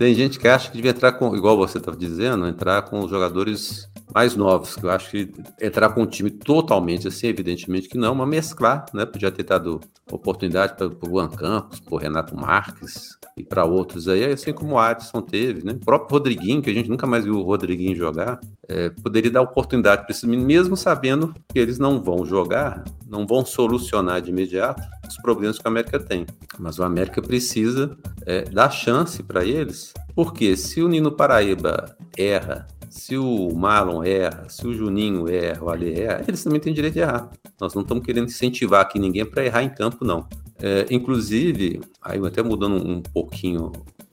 Tem 0.00 0.14
gente 0.14 0.38
que 0.38 0.48
acha 0.48 0.70
que 0.70 0.78
devia 0.78 0.92
entrar 0.92 1.12
com, 1.12 1.36
igual 1.36 1.58
você 1.58 1.76
estava 1.76 1.94
dizendo, 1.94 2.46
entrar 2.46 2.80
com 2.80 3.00
os 3.00 3.10
jogadores 3.10 3.86
mais 4.14 4.34
novos, 4.34 4.74
que 4.74 4.82
eu 4.82 4.90
acho 4.90 5.10
que 5.10 5.30
entrar 5.60 5.90
com 5.90 6.00
um 6.00 6.06
time 6.06 6.30
totalmente 6.30 7.06
assim, 7.06 7.26
evidentemente 7.26 7.86
que 7.86 7.98
não, 7.98 8.14
mas 8.14 8.26
mesclar, 8.26 8.86
né? 8.94 9.04
Podia 9.04 9.30
ter 9.30 9.42
dado 9.42 9.78
oportunidade 10.10 10.74
para 10.74 10.86
o 10.86 11.10
Juan 11.10 11.28
Campos, 11.28 11.80
para 11.80 11.98
Renato 11.98 12.34
Marques 12.34 13.18
e 13.36 13.44
para 13.44 13.66
outros 13.66 14.08
aí, 14.08 14.24
assim 14.24 14.54
como 14.54 14.76
o 14.76 14.78
Adson 14.78 15.20
teve, 15.20 15.66
né? 15.66 15.74
O 15.74 15.84
próprio 15.84 16.16
Rodriguinho, 16.16 16.62
que 16.62 16.70
a 16.70 16.74
gente 16.74 16.88
nunca 16.88 17.06
mais 17.06 17.26
viu 17.26 17.34
o 17.34 17.42
Rodriguinho 17.42 17.94
jogar, 17.94 18.40
é, 18.70 18.88
poderia 18.88 19.30
dar 19.30 19.42
oportunidade 19.42 20.02
para 20.02 20.12
esses 20.12 20.22
meninos, 20.22 20.46
mesmo 20.46 20.76
sabendo 20.76 21.34
que 21.48 21.58
eles 21.58 21.78
não 21.78 22.00
vão 22.00 22.24
jogar, 22.24 22.84
não 23.08 23.26
vão 23.26 23.44
solucionar 23.44 24.22
de 24.22 24.30
imediato 24.30 24.80
os 25.08 25.16
problemas 25.16 25.58
que 25.58 25.64
o 25.66 25.68
América 25.68 25.98
tem. 25.98 26.24
Mas 26.56 26.78
o 26.78 26.84
América 26.84 27.20
precisa 27.20 27.98
é, 28.24 28.42
dar 28.42 28.70
chance 28.70 29.22
para 29.24 29.44
eles, 29.44 29.92
porque 30.14 30.56
se 30.56 30.80
o 30.80 30.88
Nino 30.88 31.10
Paraíba 31.10 31.96
erra 32.16 32.68
se 32.88 33.16
o 33.16 33.54
Marlon 33.54 34.02
erra, 34.02 34.48
se 34.48 34.66
o 34.66 34.74
Juninho 34.74 35.28
erra, 35.28 35.64
o 35.64 35.70
Ale 35.70 35.94
erra, 35.94 36.24
eles 36.26 36.42
também 36.42 36.58
têm 36.58 36.74
direito 36.74 36.94
de 36.94 37.00
errar. 37.00 37.30
Nós 37.60 37.72
não 37.72 37.82
estamos 37.82 38.04
querendo 38.04 38.26
incentivar 38.26 38.80
aqui 38.80 38.98
ninguém 38.98 39.24
para 39.24 39.44
errar 39.44 39.62
em 39.62 39.68
campo, 39.68 40.04
não. 40.04 40.26
É, 40.60 40.86
inclusive, 40.90 41.80
aí 42.02 42.18
até 42.26 42.42
mudando 42.42 42.84
um 42.84 43.00
pouquinho 43.00 43.70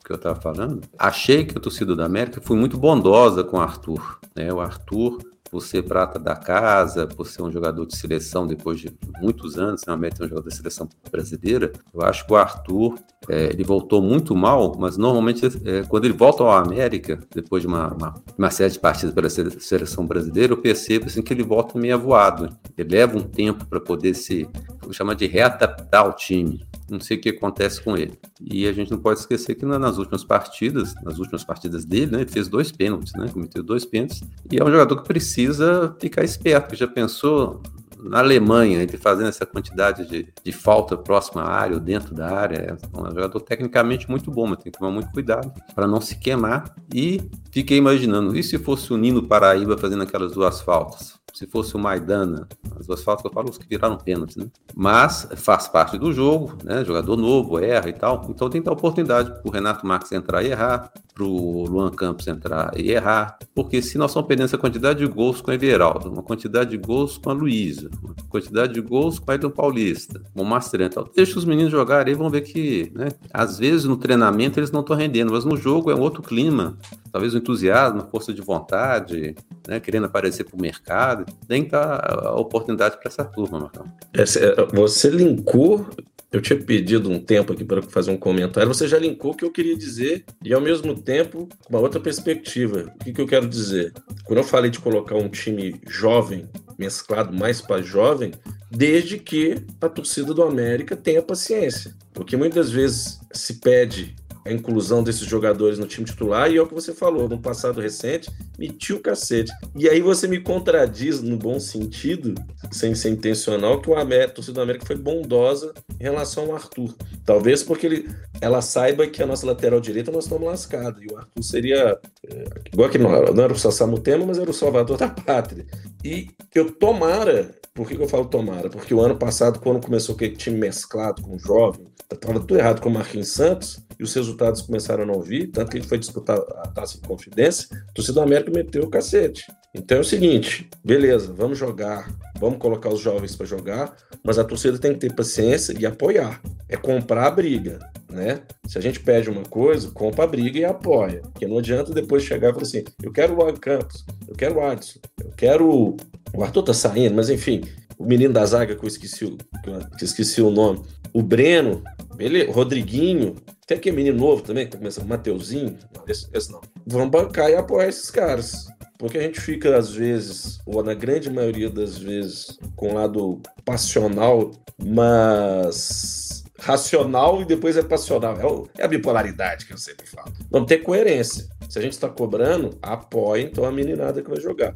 que 0.08 0.14
eu 0.14 0.16
estava 0.16 0.40
falando, 0.40 0.82
achei 0.98 1.44
que 1.44 1.58
a 1.58 1.62
torcida 1.62 1.94
da 1.94 2.06
América 2.06 2.40
foi 2.42 2.56
muito 2.56 2.78
bondosa 2.78 3.44
com 3.44 3.58
o 3.58 3.60
Arthur. 3.60 4.20
Né? 4.34 4.52
O 4.54 4.62
Arthur 4.62 5.20
por 5.50 5.62
ser 5.62 5.84
prata 5.84 6.20
da 6.20 6.36
casa, 6.36 7.08
por 7.08 7.26
ser 7.26 7.42
um 7.42 7.52
jogador 7.52 7.86
de 7.86 7.96
seleção 7.96 8.46
depois 8.46 8.80
de 8.80 8.92
muitos 9.22 9.58
anos, 9.58 9.82
né, 9.86 9.94
é 9.94 10.24
um 10.24 10.28
jogador 10.28 10.50
de 10.50 10.56
seleção 10.56 10.90
brasileira, 11.10 11.72
eu 11.94 12.02
acho 12.02 12.26
que 12.26 12.34
o 12.34 12.36
Arthur, 12.36 13.00
é, 13.30 13.46
ele 13.46 13.64
voltou 13.64 14.02
muito 14.02 14.36
mal, 14.36 14.76
mas 14.78 14.98
normalmente 14.98 15.46
é, 15.46 15.84
quando 15.84 16.04
ele 16.04 16.14
volta 16.14 16.44
ao 16.44 16.52
América, 16.52 17.20
depois 17.34 17.62
de 17.62 17.68
uma, 17.68 17.94
uma, 17.94 18.14
uma, 18.38 18.50
série 18.52 18.74
de 18.74 18.80
partidas 18.80 19.14
pela 19.14 19.30
seleção 19.30 20.06
brasileira, 20.06 20.54
eu 20.54 20.58
percebo 20.58 21.06
assim, 21.06 21.22
que 21.22 21.34
ele 21.34 21.44
volta 21.44 21.80
meio 21.80 21.96
avoado. 21.96 22.50
Ele 22.78 22.90
leva 22.90 23.18
um 23.18 23.24
tempo 23.24 23.66
para 23.66 23.80
poder 23.80 24.14
se, 24.16 24.48
vou 24.82 24.92
chamar 24.92 25.16
de 25.16 25.28
readaptar 25.28 26.02
ao 26.02 26.14
time 26.14 26.66
não 26.90 27.00
sei 27.00 27.18
o 27.18 27.22
que 27.22 27.30
acontece 27.30 27.82
com 27.82 27.98
ele. 27.98 28.18
E 28.42 28.68
a 28.68 28.74
gente 28.74 28.92
não 28.92 28.98
pode 28.98 29.20
esquecer 29.20 29.56
que 29.56 29.66
nas 29.66 29.98
últimas 29.98 30.24
partidas, 30.24 30.96
nas 31.04 31.20
últimas 31.20 31.44
partidas 31.44 31.86
dele, 31.86 32.12
né, 32.12 32.22
ele 32.22 32.32
fez 32.32 32.48
dois 32.48 32.72
pênaltis, 32.72 33.14
né, 33.14 33.28
cometeu 33.32 33.64
dois 33.64 33.86
pênaltis, 33.86 34.24
e 34.52 34.58
é 34.58 34.64
um 34.64 34.72
jogador 34.72 34.98
que 34.98 35.08
precisa 35.08 35.96
ficar 36.00 36.24
esperto, 36.24 36.64
porque 36.64 36.76
já 36.76 36.88
pensou 36.88 37.62
na 38.00 38.20
Alemanha, 38.20 38.82
ele 38.82 38.98
fazendo 38.98 39.28
essa 39.28 39.46
quantidade 39.46 40.08
de, 40.08 40.28
de 40.44 40.52
falta 40.52 40.96
próxima 40.96 41.42
à 41.42 41.50
área 41.50 41.76
ou 41.76 41.80
dentro 41.80 42.14
da 42.14 42.30
área, 42.30 42.58
é 42.58 42.98
um 42.98 43.06
jogador 43.08 43.40
tecnicamente 43.42 44.10
muito 44.10 44.30
bom, 44.32 44.48
mas 44.48 44.60
tem 44.60 44.72
que 44.72 44.78
tomar 44.78 44.92
muito 44.92 45.12
cuidado 45.12 45.52
para 45.74 45.88
não 45.88 46.00
se 46.00 46.16
queimar. 46.18 46.76
E 46.94 47.22
fiquei 47.52 47.78
imaginando, 47.78 48.38
e 48.38 48.44
se 48.44 48.58
fosse 48.58 48.94
o 48.94 48.98
Nino 48.98 49.24
Paraíba 49.24 49.78
fazendo 49.78 50.04
aquelas 50.04 50.34
duas 50.34 50.62
faltas? 50.62 51.18
Se 51.38 51.46
fosse 51.46 51.76
o 51.76 51.80
Maidana, 51.80 52.48
as 52.80 52.88
duas 52.88 53.04
faltas 53.04 53.24
eu 53.24 53.32
falo, 53.32 53.50
os 53.50 53.60
que 53.60 53.68
viraram 53.68 53.96
pênalti, 53.96 54.40
né? 54.40 54.48
Mas 54.76 55.28
faz 55.36 55.68
parte 55.68 55.96
do 55.96 56.12
jogo, 56.12 56.58
né? 56.64 56.84
Jogador 56.84 57.16
novo, 57.16 57.60
erra 57.60 57.90
e 57.90 57.94
tal. 57.94 58.26
Então 58.28 58.50
tem 58.50 58.60
que 58.60 58.66
dar 58.66 58.74
oportunidade 58.74 59.30
para 59.30 59.42
o 59.48 59.52
Renato 59.52 59.86
Marques 59.86 60.12
entrar 60.12 60.42
e 60.42 60.48
errar, 60.48 60.92
para 61.18 61.26
o 61.26 61.66
Luan 61.66 61.90
Campos 61.90 62.28
entrar 62.28 62.72
e 62.78 62.92
errar, 62.92 63.40
porque 63.56 63.82
se 63.82 63.98
nós 63.98 64.12
estamos 64.12 64.28
perdendo 64.28 64.46
essa 64.46 64.58
quantidade 64.58 65.00
de 65.00 65.08
gols 65.08 65.42
com 65.42 65.50
o 65.50 65.54
Everaldo, 65.54 66.12
uma 66.12 66.22
quantidade 66.22 66.70
de 66.70 66.78
gols 66.78 67.18
com 67.18 67.32
a 67.32 67.34
Luísa, 67.34 67.90
uma 68.04 68.14
quantidade 68.30 68.74
de 68.74 68.82
gols 68.82 69.18
com 69.18 69.28
o 69.28 69.32
Ayrton 69.32 69.50
Paulista, 69.50 70.22
com 70.32 70.44
o 70.44 70.46
Mastrento, 70.46 70.94
tal. 70.96 71.12
deixa 71.16 71.40
os 71.40 71.44
meninos 71.44 71.72
jogarem 71.72 72.14
e 72.14 72.16
vão 72.16 72.30
ver 72.30 72.42
que, 72.42 72.92
né? 72.94 73.08
Às 73.34 73.58
vezes 73.58 73.86
no 73.86 73.98
treinamento 73.98 74.60
eles 74.60 74.70
não 74.70 74.82
estão 74.82 74.96
rendendo, 74.96 75.34
mas 75.34 75.44
no 75.44 75.58
jogo 75.58 75.90
é 75.90 75.96
um 75.96 76.02
outro 76.02 76.22
clima, 76.22 76.78
talvez 77.12 77.34
o 77.34 77.38
entusiasmo, 77.38 78.08
força 78.12 78.32
de 78.32 78.42
vontade, 78.42 79.36
né? 79.68 79.80
Querendo 79.80 80.06
aparecer 80.06 80.44
para 80.44 80.56
o 80.56 80.62
mercado 80.62 81.26
nem 81.50 81.68
dar 81.68 82.28
a 82.28 82.36
oportunidade 82.36 82.98
para 83.00 83.08
essa 83.08 83.26
turma, 83.26 83.60
Marcão. 83.60 83.86
É, 84.14 84.24
você 84.72 85.10
linkou 85.10 85.88
eu 86.32 86.42
tinha 86.42 86.60
pedido 86.60 87.10
um 87.10 87.20
tempo 87.20 87.54
aqui 87.54 87.64
para 87.64 87.82
fazer 87.82 88.12
um 88.12 88.18
comentário. 88.18 88.68
Você 88.68 88.88
já 88.88 88.98
linkou 88.98 89.32
o 89.32 89.36
que 89.36 89.46
eu 89.46 89.52
queria 89.52 89.76
dizer 89.76 90.26
e, 90.44 90.54
ao 90.54 90.62
mesmo 90.62 90.96
tempo, 90.96 91.48
uma 91.70 91.80
outra 91.80 92.00
perspectiva. 92.00 92.94
O 92.96 93.04
que, 93.04 93.14
que 93.14 93.22
eu 93.22 93.28
quero 93.28 93.48
dizer? 93.48 93.94
Quando 94.26 94.40
eu 94.40 94.44
falei 94.44 94.70
de 94.70 94.80
colocar 94.80 95.16
um 95.16 95.30
time 95.30 95.80
jovem, 95.88 96.48
mesclado 96.78 97.36
mais 97.36 97.62
para 97.62 97.82
jovem, 97.82 98.34
desde 98.70 99.18
que 99.18 99.56
a 99.80 99.88
torcida 99.88 100.34
do 100.34 100.44
América 100.44 100.96
tenha 100.96 101.22
paciência. 101.22 101.96
Porque 102.14 102.36
muitas 102.36 102.70
vezes 102.70 103.20
se 103.32 103.56
pede 103.56 104.16
a 104.48 104.54
inclusão 104.54 105.04
desses 105.04 105.28
jogadores 105.28 105.78
no 105.78 105.86
time 105.86 106.06
titular, 106.06 106.50
e 106.50 106.58
é 106.58 106.62
o 106.62 106.68
que 106.68 106.74
você 106.74 106.94
falou, 106.94 107.28
no 107.28 107.40
passado 107.40 107.82
recente, 107.82 108.30
metiu 108.58 108.98
o 108.98 109.00
cacete. 109.00 109.52
E 109.76 109.90
aí 109.90 110.02
você 110.02 110.28
me 110.28 110.40
contradiz, 110.40 111.22
no 111.22 111.38
bom 111.38 111.60
sentido, 111.60 112.34
sem 112.72 112.96
ser 112.96 113.10
intencional, 113.10 113.82
que 113.82 113.90
o 113.90 113.96
América, 113.96 114.36
torcida 114.36 114.56
do 114.56 114.62
América 114.62 114.86
foi 114.86 114.96
bondosa 114.96 115.74
em 116.00 116.04
relação 116.04 116.46
ao 116.46 116.56
Arthur. 116.56 116.96
Talvez 117.26 117.62
porque 117.62 117.86
ele, 117.86 118.10
ela 118.40 118.62
saiba 118.62 119.06
que 119.06 119.22
a 119.22 119.28
nossa 119.28 119.46
lateral 119.46 119.80
direita 119.80 120.12
nós 120.12 120.24
estamos 120.24 120.48
lascados, 120.48 121.02
e 121.04 121.14
o 121.14 121.18
Arthur 121.18 121.44
seria, 121.44 122.00
é, 122.26 122.46
igual 122.72 122.90
que 122.90 122.98
não, 122.98 123.10
não 123.34 123.44
era 123.44 123.54
o 123.54 123.60
Sassamutema, 123.60 124.26
mas 124.26 124.38
era 124.38 124.50
o 124.50 124.54
salvador 124.54 124.96
da 124.98 125.10
pátria. 125.10 125.66
E 126.04 126.30
eu 126.56 126.72
tomara, 126.72 127.54
por 127.74 127.88
que, 127.88 127.96
que 127.96 128.02
eu 128.02 128.08
falo 128.08 128.26
tomara? 128.26 128.70
Porque 128.70 128.94
o 128.94 129.02
ano 129.02 129.18
passado, 129.18 129.60
quando 129.60 129.84
começou 129.84 130.16
aquele 130.16 130.36
time 130.36 130.58
mesclado 130.58 131.22
com 131.22 131.38
jovem, 131.38 131.88
estava 132.12 132.40
tudo 132.40 132.58
errado 132.58 132.82
com 132.82 132.90
o 132.90 132.94
Marquinhos 132.94 133.28
Santos, 133.28 133.86
e 134.00 134.04
os 134.04 134.14
resultados 134.14 134.62
começaram 134.62 135.04
a 135.04 135.06
não 135.06 135.22
vir, 135.22 135.48
tanto 135.48 135.72
que 135.72 135.78
ele 135.78 135.88
foi 135.88 135.98
disputar 135.98 136.38
a 136.38 136.68
taça 136.68 137.00
de 137.00 137.08
confidência, 137.08 137.68
a 137.90 137.92
torcida 137.94 138.16
do 138.16 138.22
América 138.22 138.52
meteu 138.52 138.84
o 138.84 138.90
cacete. 138.90 139.46
Então 139.74 139.98
é 139.98 140.02
o 140.02 140.04
seguinte, 140.04 140.70
beleza, 140.84 141.32
vamos 141.34 141.58
jogar, 141.58 142.12
vamos 142.40 142.58
colocar 142.58 142.90
os 142.90 143.00
jovens 143.00 143.36
para 143.36 143.46
jogar, 143.46 143.96
mas 144.24 144.40
a 144.40 144.44
torcida 144.44 144.78
tem 144.78 144.94
que 144.94 145.00
ter 145.00 145.14
paciência 145.14 145.76
e 145.78 145.86
apoiar. 145.86 146.42
É 146.68 146.76
comprar 146.76 147.28
a 147.28 147.32
briga, 147.32 147.80
né? 148.10 148.42
Se 148.68 148.78
a 148.78 148.82
gente 148.82 149.00
pede 149.00 149.30
uma 149.30 149.44
coisa, 149.44 149.92
compra 149.92 150.24
a 150.24 150.28
briga 150.28 150.60
e 150.60 150.66
apoia. 150.66 151.22
Porque 151.22 151.48
não 151.48 151.60
adianta 151.60 151.94
depois 151.94 152.24
chegar 152.24 152.50
e 152.50 152.54
falar 152.54 152.64
assim, 152.64 152.84
eu 153.04 153.12
quero 153.12 153.40
o 153.40 153.60
Campos, 153.60 154.06
eu 154.28 154.36
quero 154.36 154.56
o 154.56 154.62
Adson, 154.62 155.00
eu 155.24 155.32
quero... 155.36 155.98
O 156.34 156.44
Arthur 156.44 156.64
tá 156.64 156.74
saindo, 156.74 157.16
mas 157.16 157.30
enfim, 157.30 157.62
o 157.98 158.06
menino 158.06 158.34
da 158.34 158.46
zaga 158.46 158.76
que 158.76 158.84
eu 158.84 158.88
esqueci, 158.88 159.26
que 159.64 159.70
eu 159.70 159.82
esqueci 160.02 160.42
o 160.42 160.52
nome, 160.52 160.82
o 161.14 161.22
Breno, 161.22 161.84
beleza, 162.16 162.50
o 162.50 162.54
Rodriguinho, 162.54 163.36
tem 163.66 163.78
aquele 163.78 163.96
menino 163.96 164.18
novo 164.18 164.42
também, 164.42 164.66
que 164.66 164.72
tá 164.72 164.78
começando, 164.78 165.08
Mateuzinho, 165.08 165.78
esse, 166.08 166.28
esse 166.34 166.52
não. 166.52 166.62
Vamos 166.86 167.10
bancar 167.10 167.50
e 167.50 167.56
apoiar 167.56 167.88
esses 167.88 168.10
caras. 168.10 168.68
Porque 168.98 169.18
a 169.18 169.22
gente 169.22 169.40
fica, 169.40 169.78
às 169.78 169.92
vezes, 169.92 170.60
ou 170.66 170.84
na 170.84 170.94
grande 170.94 171.30
maioria 171.30 171.70
das 171.70 171.98
vezes, 171.98 172.58
com 172.76 172.92
o 172.92 172.94
lado 172.96 173.42
passional, 173.64 174.52
mas 174.84 176.44
racional 176.60 177.42
e 177.42 177.46
depois 177.46 177.78
é 177.78 177.84
passional. 177.84 178.40
É, 178.40 178.46
o, 178.46 178.68
é, 178.78 178.84
a 178.84 178.88
bipolaridade 178.88 179.66
que 179.66 179.74
eu 179.74 179.78
sempre 179.78 180.08
falo. 180.08 180.34
Vamos 180.50 180.68
ter 180.68 180.80
coerência. 180.80 181.48
Se 181.70 181.78
a 181.78 181.82
gente 181.82 181.94
está 181.94 182.10
cobrando, 182.10 182.78
apoia 182.82 183.44
então 183.44 183.66
a 183.66 183.72
meninada 183.72 184.22
que 184.22 184.30
vai 184.30 184.40
jogar. 184.40 184.74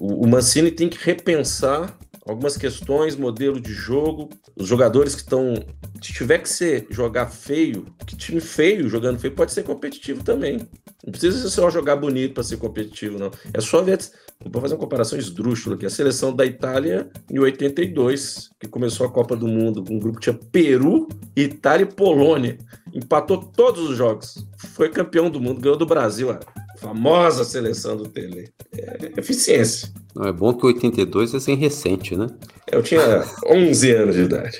O, 0.00 0.24
o 0.24 0.28
Mancini 0.28 0.70
tem 0.70 0.88
que 0.88 0.98
repensar 0.98 1.96
algumas 2.26 2.56
questões, 2.56 3.16
modelo 3.16 3.60
de 3.60 3.72
jogo, 3.72 4.28
os 4.56 4.66
jogadores 4.66 5.14
que 5.14 5.22
estão. 5.22 5.54
Se 6.00 6.12
tiver 6.12 6.38
que 6.38 6.48
ser 6.48 6.86
jogar 6.90 7.26
feio, 7.26 7.86
que 8.06 8.16
time 8.16 8.40
feio 8.40 8.88
jogando 8.88 9.18
feio 9.18 9.34
pode 9.34 9.52
ser 9.52 9.62
competitivo 9.62 10.22
também. 10.22 10.58
Não 11.04 11.10
precisa 11.10 11.48
só 11.48 11.70
jogar 11.70 11.96
bonito 11.96 12.34
para 12.34 12.42
ser 12.42 12.56
competitivo, 12.56 13.18
não. 13.18 13.30
É 13.52 13.60
só 13.60 13.82
ver. 13.82 13.98
Vou 14.44 14.60
fazer 14.60 14.74
uma 14.74 14.80
comparação 14.80 15.18
esdrúxula 15.18 15.76
aqui. 15.76 15.86
A 15.86 15.90
seleção 15.90 16.34
da 16.34 16.44
Itália 16.44 17.10
em 17.30 17.38
82, 17.38 18.50
que 18.58 18.66
começou 18.66 19.06
a 19.06 19.10
Copa 19.10 19.36
do 19.36 19.46
Mundo, 19.46 19.84
um 19.88 19.98
grupo 19.98 20.18
que 20.18 20.30
tinha 20.30 20.38
Peru, 20.50 21.08
Itália 21.36 21.84
e 21.84 21.92
Polônia. 21.92 22.58
Empatou 22.92 23.38
todos 23.38 23.90
os 23.90 23.96
jogos. 23.96 24.44
Foi 24.74 24.88
campeão 24.88 25.30
do 25.30 25.40
mundo, 25.40 25.60
ganhou 25.60 25.76
do 25.76 25.86
Brasil. 25.86 26.30
A 26.30 26.40
famosa 26.82 27.44
seleção 27.44 27.96
do 27.96 28.08
Tele. 28.08 28.52
É 28.76 29.12
eficiência. 29.16 29.88
Não, 30.14 30.26
é 30.26 30.32
bom 30.32 30.52
que 30.52 30.66
82 30.66 31.34
é 31.34 31.40
sem 31.40 31.56
recente, 31.56 32.16
né? 32.16 32.26
Eu 32.70 32.82
tinha 32.82 33.24
11 33.46 33.90
anos 33.92 34.14
de 34.16 34.22
idade. 34.22 34.58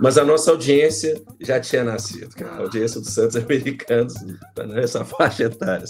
Mas 0.00 0.16
a 0.16 0.24
nossa 0.24 0.50
audiência 0.50 1.22
já 1.40 1.60
tinha 1.60 1.84
nascido, 1.84 2.30
A 2.44 2.62
audiência 2.62 3.00
dos 3.00 3.10
Santos 3.10 3.36
Americanos 3.36 4.14
está 4.14 4.66
nessa 4.66 5.04
faixa 5.04 5.44
etária. 5.44 5.84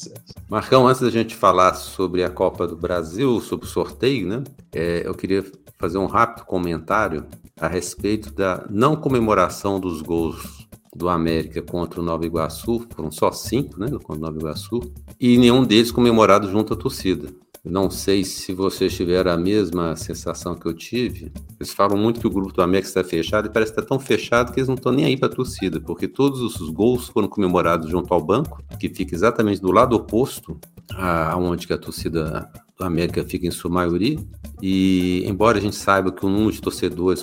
Marcão, 0.49 0.87
antes 0.87 1.03
da 1.03 1.11
gente 1.11 1.35
falar 1.35 1.75
sobre 1.75 2.25
a 2.25 2.31
Copa 2.31 2.67
do 2.67 2.77
Brasil, 2.77 3.41
sobre 3.41 3.67
o 3.67 3.69
sorteio, 3.69 4.27
né? 4.27 4.43
É, 4.73 5.03
eu 5.07 5.15
queria 5.15 5.45
fazer 5.79 5.99
um 5.99 6.07
rápido 6.07 6.45
comentário 6.45 7.27
a 7.61 7.69
respeito 7.69 8.33
da 8.33 8.67
não 8.69 8.97
comemoração 8.97 9.79
dos 9.79 10.03
gols 10.03 10.64
do 10.95 11.09
América 11.09 11.61
contra 11.63 12.01
o 12.01 12.05
Nova 12.05 12.25
Iguaçu, 12.25 12.87
foram 12.95 13.11
só 13.11 13.33
cinco, 13.33 13.79
né, 13.79 13.89
contra 13.91 14.15
o 14.15 14.19
Nova 14.19 14.39
Iguaçu, 14.39 14.81
e 15.19 15.37
nenhum 15.37 15.65
deles 15.65 15.91
comemorado 15.91 16.51
junto 16.51 16.75
à 16.75 16.77
torcida. 16.77 17.29
Não 17.65 17.91
sei 17.91 18.25
se 18.25 18.53
vocês 18.53 18.95
tiveram 18.95 19.33
a 19.33 19.39
mesma 19.39 19.97
sensação 19.97 20.55
que 20.55 20.67
eu 20.67 20.75
tive. 20.75 21.33
Eles 21.59 21.73
falam 21.73 21.97
muito 21.97 22.21
que 22.21 22.27
o 22.27 22.31
grupo 22.31 22.53
do 22.53 22.61
América 22.61 22.89
está 22.89 23.03
fechado 23.03 23.47
e 23.47 23.51
parece 23.51 23.73
que 23.73 23.81
está 23.81 23.89
tão 23.89 23.99
fechado 23.99 24.53
que 24.53 24.61
eles 24.61 24.69
não 24.69 24.75
estão 24.75 24.93
nem 24.93 25.07
aí 25.07 25.17
para 25.17 25.29
a 25.29 25.35
torcida, 25.35 25.81
porque 25.81 26.07
todos 26.07 26.43
os 26.43 26.69
gols 26.69 27.09
foram 27.09 27.27
comemorados 27.27 27.89
junto 27.89 28.13
ao 28.13 28.23
banco, 28.23 28.63
que 28.79 28.91
fica 28.91 29.15
exatamente 29.15 29.63
do 29.63 29.73
lado 29.73 29.97
oposto 29.97 30.61
aonde 30.95 31.73
a 31.73 31.79
torcida 31.79 32.51
do 32.79 32.85
América 32.85 33.25
fica 33.25 33.47
em 33.47 33.51
sua 33.51 33.71
maioria. 33.71 34.19
E 34.67 35.23
embora 35.27 35.59
a 35.59 35.61
gente 35.61 35.77
saiba 35.77 36.11
que 36.11 36.25
o 36.25 36.29
número 36.31 36.51
de 36.51 36.59
torcedores, 36.63 37.23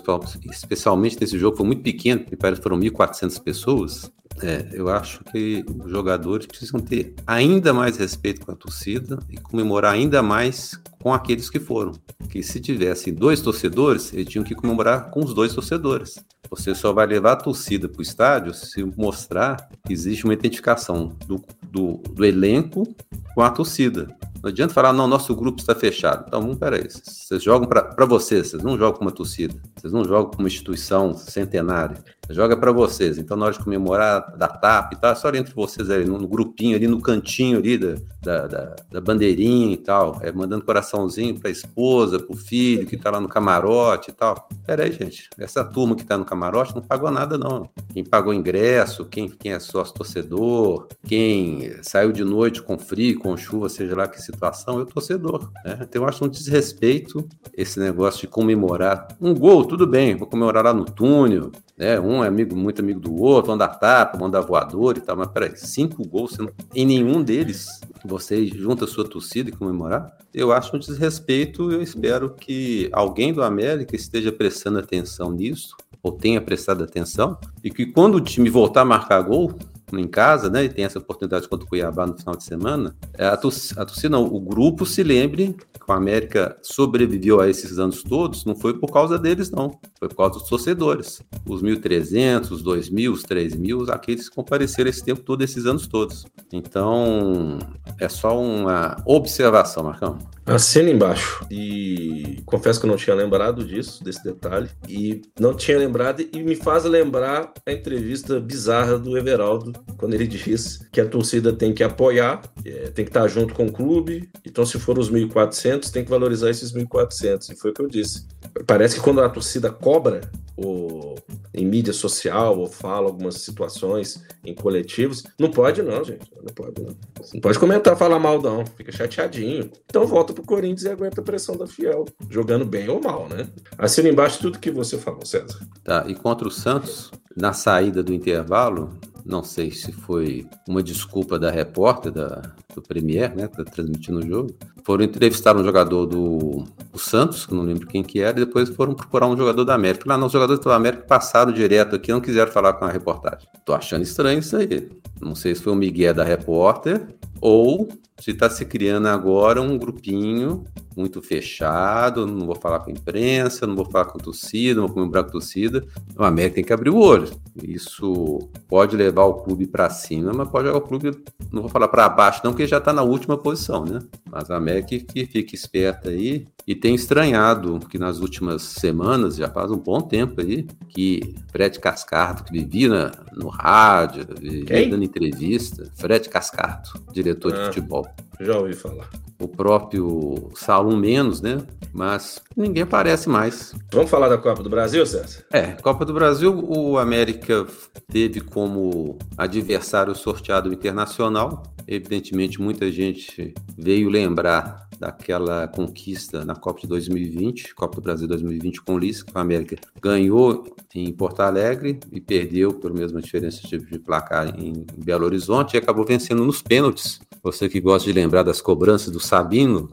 especialmente 0.52 1.20
nesse 1.20 1.40
jogo, 1.40 1.58
foi 1.58 1.66
muito 1.66 1.82
pequeno, 1.82 2.24
me 2.30 2.38
parece 2.38 2.62
que 2.62 2.64
foram 2.64 2.80
1.400 2.80 3.42
pessoas, 3.42 4.12
é, 4.44 4.70
eu 4.74 4.88
acho 4.90 5.24
que 5.24 5.66
os 5.84 5.90
jogadores 5.90 6.46
precisam 6.46 6.80
ter 6.80 7.16
ainda 7.26 7.74
mais 7.74 7.98
respeito 7.98 8.46
com 8.46 8.52
a 8.52 8.56
torcida 8.56 9.18
e 9.28 9.38
comemorar 9.38 9.94
ainda 9.96 10.22
mais 10.22 10.80
com 11.02 11.12
aqueles 11.12 11.50
que 11.50 11.60
foram. 11.60 11.94
Que 12.30 12.44
se 12.44 12.60
tivessem 12.60 13.12
dois 13.12 13.42
torcedores, 13.42 14.14
eles 14.14 14.30
tinham 14.30 14.46
que 14.46 14.54
comemorar 14.54 15.10
com 15.10 15.26
os 15.26 15.34
dois 15.34 15.52
torcedores. 15.52 16.24
Você 16.48 16.76
só 16.76 16.94
vai 16.94 17.08
levar 17.08 17.32
a 17.32 17.38
torcida 17.38 17.90
para 17.90 18.00
o 18.02 18.04
estádio 18.04 18.54
se 18.54 18.84
mostrar 18.84 19.68
que 19.84 19.92
existe 19.92 20.26
uma 20.26 20.34
identificação 20.36 21.18
do, 21.26 21.44
do, 21.72 21.94
do 22.14 22.24
elenco 22.24 22.88
com 23.34 23.42
a 23.42 23.50
torcida. 23.50 24.16
Não 24.42 24.50
adianta 24.50 24.74
falar, 24.74 24.92
não, 24.92 25.08
nosso 25.08 25.36
grupo 25.36 25.60
está 25.60 25.76
fechado. 25.76 26.26
Então, 26.28 26.42
vamos, 26.42 26.58
peraí, 26.58 26.88
vocês 26.90 27.44
jogam 27.44 27.68
para 27.68 28.06
vocês, 28.06 28.50
vocês 28.50 28.64
não 28.64 28.76
jogam 28.76 28.98
com 28.98 29.06
uma 29.06 29.12
torcida, 29.12 29.54
vocês 29.76 29.94
não 29.94 30.04
jogam 30.04 30.32
com 30.32 30.40
uma 30.40 30.48
instituição 30.48 31.14
centenária, 31.14 32.04
joga 32.30 32.58
para 32.58 32.72
vocês. 32.72 33.20
Então, 33.20 33.38
na 33.38 33.46
hora 33.46 33.54
de 33.54 33.64
comemorar 33.64 34.36
da 34.36 34.48
TAP 34.48 34.94
e 34.94 34.96
tal, 34.96 35.12
é 35.12 35.16
só 35.16 35.30
entre 35.30 35.54
vocês 35.54 35.92
ali, 35.92 36.06
no, 36.06 36.18
no, 36.18 36.28
grupinho 36.28 36.76
ali, 36.76 36.88
no 36.88 37.00
cantinho 37.00 37.60
ali 37.60 37.78
da, 37.78 37.96
da, 38.22 38.48
da, 38.48 38.76
da 38.92 39.02
bandeirinha 39.02 39.74
e 39.74 39.78
tal, 39.78 40.20
é, 40.22 40.32
mandando 40.32 40.66
coraçãozinho 40.66 41.40
para 41.40 41.50
a 41.50 41.52
esposa, 41.52 42.20
para 42.20 42.34
o 42.34 42.38
filho 42.38 42.88
que 42.88 42.96
está 42.96 43.12
lá 43.12 43.20
no 43.20 43.28
camarote 43.28 44.10
e 44.10 44.14
tal. 44.14 44.50
Peraí, 44.66 44.92
gente, 44.92 45.30
essa 45.38 45.64
turma 45.64 45.96
que 45.96 46.02
está 46.02 46.18
no 46.18 46.26
camarote 46.26 46.74
não 46.74 46.82
pagou 46.82 47.12
nada, 47.12 47.38
não. 47.38 47.70
Quem 47.94 48.04
pagou 48.04 48.34
ingresso, 48.34 49.06
quem, 49.06 49.30
quem 49.30 49.54
é 49.54 49.60
sócio 49.60 49.94
torcedor, 49.94 50.88
quem 51.06 51.72
saiu 51.84 52.12
de 52.12 52.24
noite 52.24 52.62
com 52.62 52.78
frio, 52.78 53.20
com 53.20 53.38
chuva, 53.38 53.70
seja 53.70 53.96
lá 53.96 54.08
que 54.08 54.22
se 54.22 54.31
situação 54.32 54.80
é 54.80 54.84
o 54.84 54.86
torcedor. 54.86 55.52
Né? 55.64 55.80
Então 55.82 56.02
eu 56.02 56.08
acho 56.08 56.24
um 56.24 56.28
desrespeito 56.28 57.28
esse 57.56 57.80
negócio 57.80 58.22
de 58.22 58.28
comemorar. 58.28 59.08
Um 59.20 59.34
gol, 59.34 59.66
tudo 59.66 59.86
bem, 59.86 60.16
vou 60.16 60.28
comemorar 60.28 60.66
lá 60.66 60.74
no 60.74 60.86
túnel, 60.86 61.52
né? 61.78 62.00
Um 62.00 62.24
é 62.24 62.28
amigo, 62.28 62.56
muito 62.56 62.82
amigo 62.82 63.00
do 63.00 63.16
outro, 63.16 63.58
da 63.58 63.68
tapa, 63.68 64.30
da 64.30 64.40
voador 64.40 64.98
e 64.98 65.02
tal, 65.02 65.18
mas 65.18 65.28
peraí, 65.28 65.54
cinco 65.56 66.08
gols, 66.08 66.38
em 66.76 66.86
nenhum 66.86 67.24
deles 67.24 67.82
você 68.06 68.46
junta 68.46 68.86
a 68.86 68.88
sua 68.88 69.08
torcida 69.08 69.50
e 69.50 69.54
comemorar? 69.54 70.16
Eu 70.34 70.52
acho 70.52 70.76
um 70.76 70.80
desrespeito, 70.80 71.72
eu 71.72 71.82
espero 71.82 72.30
que 72.32 72.90
alguém 72.92 73.34
do 73.34 73.44
América 73.44 73.96
esteja 73.96 74.32
prestando 74.32 74.80
atenção 74.80 75.32
nisso, 75.32 75.76
ou 76.04 76.12
tenha 76.12 76.42
prestado 76.42 76.84
atenção, 76.84 77.38
e 77.64 77.70
que 77.70 77.86
quando 77.86 78.16
o 78.16 78.22
time 78.22 78.50
voltar 78.50 78.82
a 78.82 78.86
marcar 78.86 79.22
gol, 79.22 79.54
em 80.00 80.08
casa, 80.08 80.50
né, 80.50 80.64
e 80.64 80.70
tem 80.70 80.86
essa 80.86 81.00
oportunidade 81.00 81.48
contra 81.48 81.66
o 81.66 81.70
Cuiabá 81.70 82.06
no 82.06 82.18
final 82.18 82.36
de 82.36 82.44
semana, 82.44 82.96
é, 83.18 83.26
a 83.26 83.38
torcida, 83.38 83.82
a 83.82 83.86
torcida 83.86 84.10
não, 84.10 84.24
o 84.26 84.40
grupo 84.40 84.86
se 84.86 85.04
lembre 85.04 85.56
que 85.74 85.92
o 85.92 85.94
América 85.94 86.58
sobreviveu 86.62 87.40
a 87.40 87.50
esses 87.50 87.80
anos 87.80 88.04
todos, 88.04 88.46
não 88.46 88.56
foi 88.56 88.74
por 88.74 88.92
causa 88.92 89.18
deles, 89.18 89.50
não, 89.50 89.80
foi 89.98 90.08
por 90.08 90.16
causa 90.16 90.40
dos 90.40 90.48
torcedores. 90.48 91.22
Os 91.46 91.62
1.300, 91.64 92.52
os 92.52 92.64
2.000, 92.64 93.12
os 93.12 93.24
3.000, 93.24 93.90
aqueles 93.90 94.30
que 94.30 94.36
compareceram 94.36 94.90
esse 94.90 95.04
tempo 95.04 95.22
todo, 95.22 95.42
esses 95.44 95.66
anos 95.66 95.88
todos. 95.88 96.26
Então, 96.52 97.58
é 98.00 98.08
só 98.08 98.40
uma 98.40 98.98
observação, 99.06 99.84
Marcão. 99.84 100.18
Assina 100.46 100.90
embaixo. 100.90 101.46
E 101.50 102.42
confesso 102.46 102.80
que 102.80 102.86
eu 102.86 102.90
não 102.90 102.98
tinha 102.98 103.16
lembrado 103.16 103.64
disso, 103.64 104.04
desse 104.04 104.24
detalhe. 104.24 104.70
E 104.88 105.22
não 105.40 105.54
tinha 105.54 105.78
lembrado, 105.78 106.22
e 106.34 106.44
me 106.44 106.56
faz 106.56 106.84
lembrar 106.84 107.54
a 107.66 107.72
entrevista 107.72 108.40
bizarra 108.40 108.98
do 108.98 109.18
Everaldo, 109.18 109.72
quando 109.98 110.14
ele 110.14 110.28
diz 110.28 110.88
que 110.92 111.00
a 111.00 111.06
torcida 111.06 111.54
tem 111.54 111.74
que 111.74 111.84
apoiar, 111.84 112.42
é, 112.66 112.90
tem 112.90 113.06
que 113.06 113.12
estar 113.12 113.28
junto 113.28 113.54
com 113.54 113.68
o 113.68 113.72
clube. 113.72 114.30
Então, 114.46 114.66
se 114.66 114.80
for 114.80 114.98
os 114.98 115.12
1.400, 115.12 115.92
tem 115.92 116.04
que 116.04 116.10
valorizar 116.10 116.50
esses 116.50 116.74
1.400. 116.74 117.52
E 117.52 117.56
foi 117.56 117.72
o 117.72 117.74
que 117.74 117.82
eu 117.82 117.88
disse. 117.88 118.26
Parece 118.66 118.96
que 118.96 119.02
quando 119.02 119.22
a 119.22 119.30
torcida 119.30 119.70
cobra, 119.70 120.22
ou 120.58 121.16
em 121.54 121.66
mídia 121.66 121.94
social, 121.94 122.58
ou 122.60 122.68
fala 122.68 123.08
algumas 123.08 123.36
situações 123.36 124.24
em 124.44 124.54
coletivos, 124.54 125.24
não 125.40 125.50
pode 125.52 125.82
não, 125.82 126.04
gente. 126.04 126.32
Não 126.36 126.54
pode 126.54 126.82
não. 126.82 126.96
Não 127.34 127.42
pode 127.42 127.60
comentar, 127.60 127.96
falar 127.98 128.20
mal 128.20 128.42
não. 128.42 128.66
Fica 128.66 128.92
chateadinho. 128.92 129.72
Então 129.86 130.06
volta 130.06 130.34
pro 130.34 130.44
Corinthians 130.44 130.84
e 130.84 130.90
aguenta 130.90 131.22
a 131.22 131.24
pressão 131.24 131.56
da 131.56 131.68
Fiel. 131.68 132.06
Jogando 132.30 132.66
bem 132.66 132.90
ou 132.90 133.02
mal, 133.02 133.28
né? 133.28 133.48
Assina 133.78 134.10
embaixo 134.10 134.40
tudo 134.40 134.60
que 134.60 134.72
você 134.72 134.98
falou, 134.98 135.26
César. 135.26 135.60
Tá, 135.84 136.06
e 136.08 136.16
contra 136.16 136.48
o 136.48 136.52
Santos, 136.52 137.12
na 137.36 137.54
saída 137.54 138.04
do 138.04 138.14
intervalo, 138.14 138.98
não 139.26 139.44
sei 139.44 139.72
se 139.72 139.92
foi 139.92 140.48
uma 140.68 140.82
desculpa 140.82 141.38
da 141.38 141.52
repórter 141.52 142.12
da, 142.12 142.52
do 142.74 142.82
Premier, 142.82 143.36
né, 143.36 143.48
tá 143.48 143.64
transmitindo 143.64 144.20
o 144.20 144.28
jogo. 144.28 144.56
Foram 144.84 145.04
entrevistar 145.04 145.56
um 145.56 145.64
jogador 145.64 146.06
do, 146.06 146.66
do, 146.92 147.00
Santos, 147.00 147.46
que 147.46 147.54
não 147.54 147.64
lembro 147.64 147.88
quem 147.88 148.04
que 148.04 148.20
era, 148.20 148.40
e 148.40 148.46
depois 148.46 148.70
foram 148.70 148.94
procurar 148.94 149.28
um 149.28 149.38
jogador 149.38 149.64
da 149.64 149.76
América. 149.76 150.06
Lá, 150.08 150.18
não, 150.18 150.28
os 150.28 150.34
jogadores 150.34 150.64
da 150.64 150.76
América 150.76 151.04
passaram 151.04 151.52
direto 151.52 151.96
aqui, 151.96 152.12
não 152.12 152.22
quiseram 152.22 152.52
falar 152.52 152.74
com 152.74 152.86
a 152.86 152.92
reportagem. 152.92 153.48
Tô 153.66 153.74
achando 153.74 154.04
estranho 154.04 154.40
isso 154.40 154.56
aí. 154.58 154.90
Não 155.20 155.36
sei 155.36 155.54
se 155.54 155.62
foi 155.62 155.74
o 155.74 155.76
Miguel 155.76 156.14
da 156.14 156.24
repórter 156.24 157.08
ou 157.40 157.90
se 158.22 158.30
está 158.30 158.48
se 158.52 158.64
criando 158.66 159.08
agora 159.08 159.60
um 159.60 159.80
grupinho 159.80 160.64
muito 160.96 161.24
fechado, 161.24 162.28
não 162.28 162.46
vou 162.46 162.56
falar 162.56 162.80
com 162.80 162.92
a 162.92 162.94
imprensa, 162.94 163.66
não 163.66 163.76
vou 163.76 163.86
falar 163.86 164.06
com 164.06 164.20
a 164.20 164.22
torcida, 164.22 164.80
não 164.80 164.88
vou 164.88 164.96
comemorar 164.96 165.24
com 165.24 165.30
a 165.30 165.32
torcida. 165.32 165.84
O 166.16 166.24
América 166.24 166.56
tem 166.56 166.64
que 166.64 166.72
abrir 166.72 166.92
o 166.92 167.00
olho. 167.00 167.32
Isso 167.64 168.48
pode 168.68 168.96
levar 168.96 169.24
o 169.26 169.36
clube 169.36 169.66
para 169.66 169.90
cima, 169.90 170.32
mas 170.34 170.48
pode 170.50 170.66
levar 170.66 170.78
o 170.78 170.82
clube, 170.82 171.12
não 171.52 171.64
vou 171.64 171.72
falar 171.72 171.88
para 171.88 172.08
baixo 172.10 172.42
não, 172.44 172.54
porque 172.62 172.68
já 172.68 172.78
está 172.78 172.94
na 172.94 173.02
última 173.02 173.38
posição, 173.38 173.86
né? 173.86 174.00
Mas 174.30 174.52
a 174.52 174.58
América 174.58 174.90
que 175.00 175.26
fique 175.26 175.56
esperta 175.56 176.10
aí 176.10 176.46
e 176.68 176.76
tem 176.76 176.94
estranhado 176.94 177.80
que 177.90 177.98
nas 177.98 178.20
últimas 178.20 178.62
semanas, 178.62 179.36
já 179.36 179.50
faz 179.50 179.72
um 179.72 179.78
bom 179.78 180.00
tempo 180.00 180.42
aí, 180.42 180.68
que 180.90 181.34
Fred 181.52 181.80
Cascardo, 181.80 182.44
que 182.44 182.52
vivia 182.52 182.88
na, 182.88 183.12
no 183.34 183.48
rádio, 183.48 184.28
vivia 184.40 184.66
Quem? 184.66 184.90
dando 184.90 185.04
entrevista, 185.04 185.92
Fred 185.96 186.30
Cascardo, 186.30 186.90
diretor 187.12 187.52
ah, 187.52 187.58
de 187.58 187.66
futebol. 187.66 188.08
Já 188.40 188.60
ouvi 188.60 188.74
falar. 188.74 189.10
O 189.42 189.48
próprio 189.48 190.52
Salum 190.56 190.96
menos, 190.96 191.42
né? 191.42 191.58
Mas 191.92 192.42
ninguém 192.56 192.84
aparece 192.84 193.28
mais. 193.28 193.74
Vamos 193.92 194.10
falar 194.10 194.30
da 194.30 194.38
Copa 194.38 194.64
do 194.64 194.70
Brasil, 194.70 195.06
César? 195.06 195.44
É, 195.52 195.74
Copa 195.82 196.06
do 196.06 196.14
Brasil, 196.14 196.64
o 196.68 196.98
América 196.98 197.66
teve 198.08 198.40
como 198.40 199.18
adversário 199.38 200.16
sorteado 200.16 200.70
o 200.70 200.74
Internacional. 200.74 201.64
Evidentemente, 201.88 202.62
muita 202.62 202.92
gente 202.92 203.54
veio 203.78 204.10
lembrar 204.10 204.88
daquela 205.02 205.68
conquista 205.68 206.46
na 206.46 206.56
Copa 206.56 206.82
de 206.82 206.88
2020, 206.88 207.74
Copa 207.74 207.96
do 207.96 208.04
Brasil 208.04 208.28
2020 208.28 208.84
com 208.84 208.94
o 208.94 209.00
Lisca, 209.00 209.32
a 209.34 209.42
América 209.42 209.76
ganhou 210.00 210.76
em 210.94 211.12
Porto 211.12 211.40
Alegre 211.40 212.00
e 212.12 212.22
perdeu 212.22 212.72
por 212.72 212.94
mesma 212.94 213.20
diferença 213.20 213.68
de 213.68 213.98
placar 213.98 214.54
em 214.60 214.86
Belo 214.96 215.26
Horizonte 215.26 215.74
e 215.74 215.78
acabou 215.78 216.06
vencendo 216.06 216.46
nos 216.46 216.62
pênaltis. 216.62 217.20
Você 217.44 217.68
que 217.68 217.80
gosta 217.80 218.08
de 218.08 218.14
lembrar 218.14 218.44
das 218.44 218.62
cobranças 218.62 219.12
do 219.12 219.20
Sabino, 219.20 219.90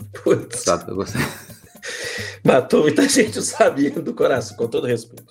sabe, 0.51 0.93
você... 0.93 1.17
Matou 2.45 2.83
muita 2.83 3.07
gente 3.09 3.39
o 3.39 3.43
Sabino 3.43 4.03
do 4.03 4.15
coração, 4.15 4.57
com 4.57 4.67
todo 4.67 4.87
respeito. 4.87 5.25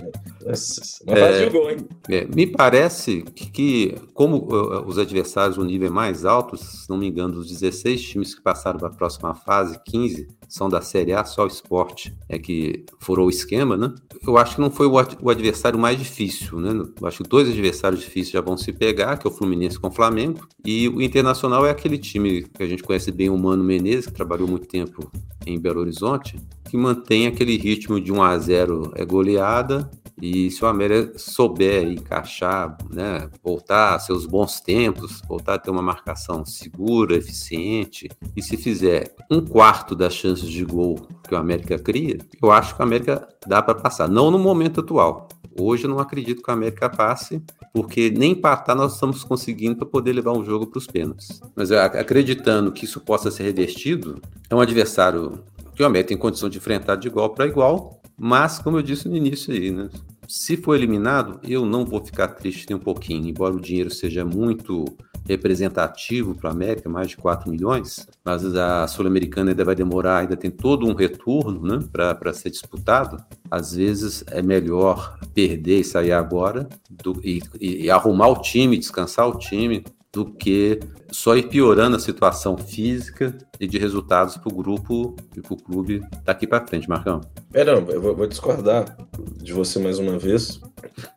Nossa, 0.45 0.81
é, 1.07 1.49
gol, 1.49 1.69
hein? 1.69 1.77
É, 2.09 2.25
me 2.25 2.47
parece 2.47 3.23
que, 3.35 3.49
que, 3.49 3.95
como 4.13 4.37
uh, 4.37 4.85
os 4.87 4.97
adversários, 4.97 5.57
o 5.57 5.63
nível 5.63 5.87
é 5.87 5.91
mais 5.91 6.25
alto, 6.25 6.57
se 6.57 6.89
não 6.89 6.97
me 6.97 7.07
engano, 7.07 7.33
dos 7.33 7.49
16 7.49 8.01
times 8.01 8.35
que 8.35 8.41
passaram 8.41 8.79
para 8.79 8.89
a 8.89 8.93
próxima 8.93 9.33
fase, 9.33 9.79
15 9.85 10.27
são 10.47 10.69
da 10.69 10.81
Série 10.81 11.13
A, 11.13 11.25
só 11.25 11.43
o 11.43 11.47
esporte 11.47 12.15
é 12.29 12.39
que 12.39 12.85
furou 12.99 13.27
o 13.27 13.29
esquema, 13.29 13.75
né? 13.75 13.93
Eu 14.25 14.37
acho 14.37 14.55
que 14.55 14.61
não 14.61 14.71
foi 14.71 14.87
o, 14.87 14.97
ad 14.97 15.17
o 15.21 15.29
adversário 15.29 15.77
mais 15.77 15.97
difícil, 15.99 16.59
né? 16.59 16.71
Eu 16.99 17.07
acho 17.07 17.23
que 17.23 17.29
dois 17.29 17.49
adversários 17.49 18.01
difíceis 18.01 18.31
já 18.31 18.41
vão 18.41 18.57
se 18.57 18.71
pegar, 18.71 19.17
que 19.17 19.27
é 19.27 19.29
o 19.29 19.33
Fluminense 19.33 19.79
com 19.79 19.87
o 19.87 19.91
Flamengo, 19.91 20.47
e 20.65 20.87
o 20.87 21.01
Internacional 21.01 21.65
é 21.65 21.69
aquele 21.69 21.97
time 21.97 22.43
que 22.43 22.63
a 22.63 22.67
gente 22.67 22.83
conhece 22.83 23.11
bem, 23.11 23.29
o 23.29 23.37
Mano 23.37 23.63
Menezes, 23.63 24.07
que 24.07 24.13
trabalhou 24.13 24.47
muito 24.47 24.67
tempo 24.67 25.11
em 25.45 25.59
Belo 25.59 25.81
Horizonte, 25.81 26.37
que 26.69 26.77
mantém 26.77 27.27
aquele 27.27 27.57
ritmo 27.57 27.99
de 27.99 28.11
1 28.11 28.21
a 28.21 28.37
0 28.37 28.91
é 28.95 29.05
goleada 29.05 29.89
e 30.21 30.49
se 30.49 30.63
o 30.63 30.67
América 30.67 31.13
souber 31.17 31.83
encaixar, 31.83 32.75
né, 32.89 33.29
voltar 33.43 33.95
a 33.95 33.99
seus 33.99 34.25
bons 34.25 34.59
tempos, 34.59 35.21
voltar 35.27 35.55
a 35.55 35.59
ter 35.59 35.69
uma 35.69 35.81
marcação 35.81 36.43
segura, 36.43 37.15
eficiente, 37.15 38.09
e 38.35 38.41
se 38.41 38.57
fizer 38.57 39.15
um 39.29 39.41
quarto 39.41 39.95
das 39.95 40.15
chances 40.15 40.49
de 40.49 40.65
gol 40.65 41.07
que 41.27 41.35
o 41.35 41.37
América 41.37 41.77
cria, 41.77 42.17
eu 42.41 42.51
acho 42.51 42.75
que 42.75 42.81
o 42.81 42.83
América 42.83 43.27
dá 43.45 43.61
para 43.61 43.75
passar. 43.75 44.09
Não 44.09 44.31
no 44.31 44.39
momento 44.39 44.81
atual. 44.81 45.27
Hoje 45.59 45.85
eu 45.85 45.89
não 45.89 45.99
acredito 45.99 46.41
que 46.41 46.49
o 46.49 46.53
América 46.53 46.89
passe, 46.89 47.41
porque 47.73 48.09
nem 48.09 48.31
empatar 48.31 48.75
nós 48.75 48.93
estamos 48.93 49.23
conseguindo 49.23 49.75
para 49.75 49.87
poder 49.87 50.13
levar 50.13 50.33
um 50.33 50.43
jogo 50.43 50.67
para 50.67 50.77
os 50.77 50.87
pênaltis. 50.87 51.41
Mas 51.55 51.71
acreditando 51.71 52.71
que 52.71 52.85
isso 52.85 53.01
possa 53.01 53.29
ser 53.29 53.43
revertido, 53.43 54.21
é 54.49 54.55
um 54.55 54.59
adversário 54.59 55.43
que 55.77 55.83
o 55.83 55.85
América 55.85 56.09
tem 56.09 56.17
condição 56.17 56.49
de 56.49 56.57
enfrentar 56.57 56.95
de 56.95 57.07
igual 57.07 57.29
para 57.29 57.45
igual, 57.45 58.01
mas, 58.17 58.57
como 58.57 58.77
eu 58.77 58.81
disse 58.81 59.07
no 59.07 59.15
início 59.15 59.53
aí, 59.53 59.69
né? 59.69 59.91
Se 60.27 60.57
for 60.57 60.73
eliminado, 60.73 61.39
eu 61.47 61.67
não 61.67 61.85
vou 61.85 62.03
ficar 62.03 62.29
triste 62.29 62.65
nem 62.67 62.75
um 62.75 62.81
pouquinho, 62.81 63.29
embora 63.29 63.53
o 63.53 63.61
dinheiro 63.61 63.91
seja 63.91 64.25
muito 64.25 64.85
representativo 65.29 66.33
para 66.33 66.49
a 66.49 66.53
América, 66.53 66.89
mais 66.89 67.09
de 67.09 67.17
4 67.17 67.47
milhões, 67.51 68.07
mas 68.25 68.43
a 68.55 68.87
Sul-Americana 68.87 69.51
ainda 69.51 69.63
vai 69.63 69.75
demorar, 69.75 70.19
ainda 70.19 70.35
tem 70.35 70.49
todo 70.49 70.87
um 70.87 70.95
retorno 70.95 71.61
né, 71.61 71.87
para 71.91 72.33
ser 72.33 72.49
disputado. 72.49 73.23
Às 73.51 73.73
vezes 73.73 74.23
é 74.27 74.41
melhor 74.41 75.19
perder 75.35 75.81
e 75.81 75.83
sair 75.83 76.11
agora 76.11 76.67
do, 76.89 77.21
e, 77.23 77.43
e 77.59 77.91
arrumar 77.91 78.29
o 78.29 78.41
time, 78.41 78.79
descansar 78.79 79.27
o 79.29 79.37
time, 79.37 79.83
do 80.13 80.25
que 80.25 80.79
só 81.11 81.35
ir 81.35 81.47
piorando 81.47 81.95
a 81.95 81.99
situação 81.99 82.57
física 82.57 83.37
e 83.59 83.67
de 83.67 83.77
resultados 83.77 84.37
para 84.37 84.51
o 84.51 84.55
grupo 84.55 85.15
e 85.35 85.41
para 85.41 85.53
o 85.53 85.57
clube 85.57 86.01
daqui 86.23 86.47
para 86.47 86.65
frente, 86.65 86.89
Marcão. 86.89 87.21
É, 87.53 87.63
não, 87.63 87.75
eu 87.89 88.01
vou, 88.01 88.27
discordar 88.27 88.97
de 89.37 89.53
você 89.53 89.79
mais 89.79 89.99
uma 89.99 90.17
vez. 90.17 90.59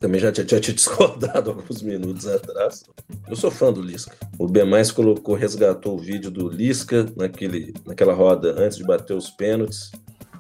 Também 0.01 0.21
já 0.21 0.33
tinha, 0.33 0.45
tinha 0.45 0.61
discordado 0.75 1.51
alguns 1.51 1.83
minutos 1.83 2.27
atrás. 2.27 2.85
Eu 3.29 3.37
sou 3.37 3.51
fã 3.51 3.73
do 3.73 3.81
Lisca. 3.83 4.17
O 4.39 4.47
B 4.47 4.65
mais 4.65 4.91
colocou, 4.91 5.35
resgatou 5.35 5.97
o 5.97 5.99
vídeo 5.99 6.31
do 6.31 6.49
Lisca 6.49 7.07
naquele, 7.17 7.73
naquela 7.87 8.13
roda 8.13 8.55
antes 8.59 8.79
de 8.79 8.85
bater 8.85 9.15
os 9.15 9.31
pênaltis. 9.31 9.91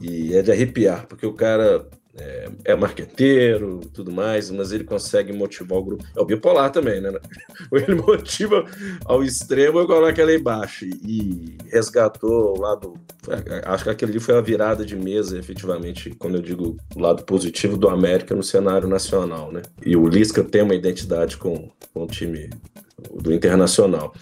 E 0.00 0.34
é 0.34 0.40
de 0.40 0.50
arrepiar, 0.50 1.06
porque 1.06 1.26
o 1.26 1.34
cara 1.34 1.86
é, 2.20 2.50
é 2.66 2.76
marqueteiro 2.76 3.80
tudo 3.94 4.12
mais, 4.12 4.50
mas 4.50 4.72
ele 4.72 4.84
consegue 4.84 5.32
motivar 5.32 5.78
o 5.78 5.82
grupo. 5.82 6.04
É 6.14 6.20
o 6.20 6.24
bipolar 6.24 6.70
também, 6.70 7.00
né? 7.00 7.10
Ele 7.72 7.94
motiva 7.94 8.64
ao 9.04 9.24
extremo 9.24 9.80
e 9.80 9.86
coloca 9.86 10.20
ela 10.20 10.34
embaixo. 10.34 10.84
E 10.84 11.56
resgatou 11.70 12.56
o 12.56 12.60
lado. 12.60 12.94
Acho 13.64 13.84
que 13.84 13.90
aquele 13.90 14.12
ali 14.12 14.20
foi 14.20 14.36
a 14.36 14.40
virada 14.40 14.84
de 14.84 14.96
mesa, 14.96 15.38
efetivamente, 15.38 16.10
quando 16.10 16.36
eu 16.36 16.42
digo 16.42 16.76
o 16.94 17.00
lado 17.00 17.24
positivo 17.24 17.76
do 17.76 17.88
América 17.88 18.34
no 18.34 18.42
cenário 18.42 18.88
nacional, 18.88 19.50
né? 19.50 19.62
E 19.84 19.96
o 19.96 20.06
Lisca 20.06 20.44
tem 20.44 20.62
uma 20.62 20.74
identidade 20.74 21.36
com, 21.36 21.70
com 21.94 22.04
o 22.04 22.06
time 22.06 22.50
do 23.14 23.32
Internacional. 23.32 24.12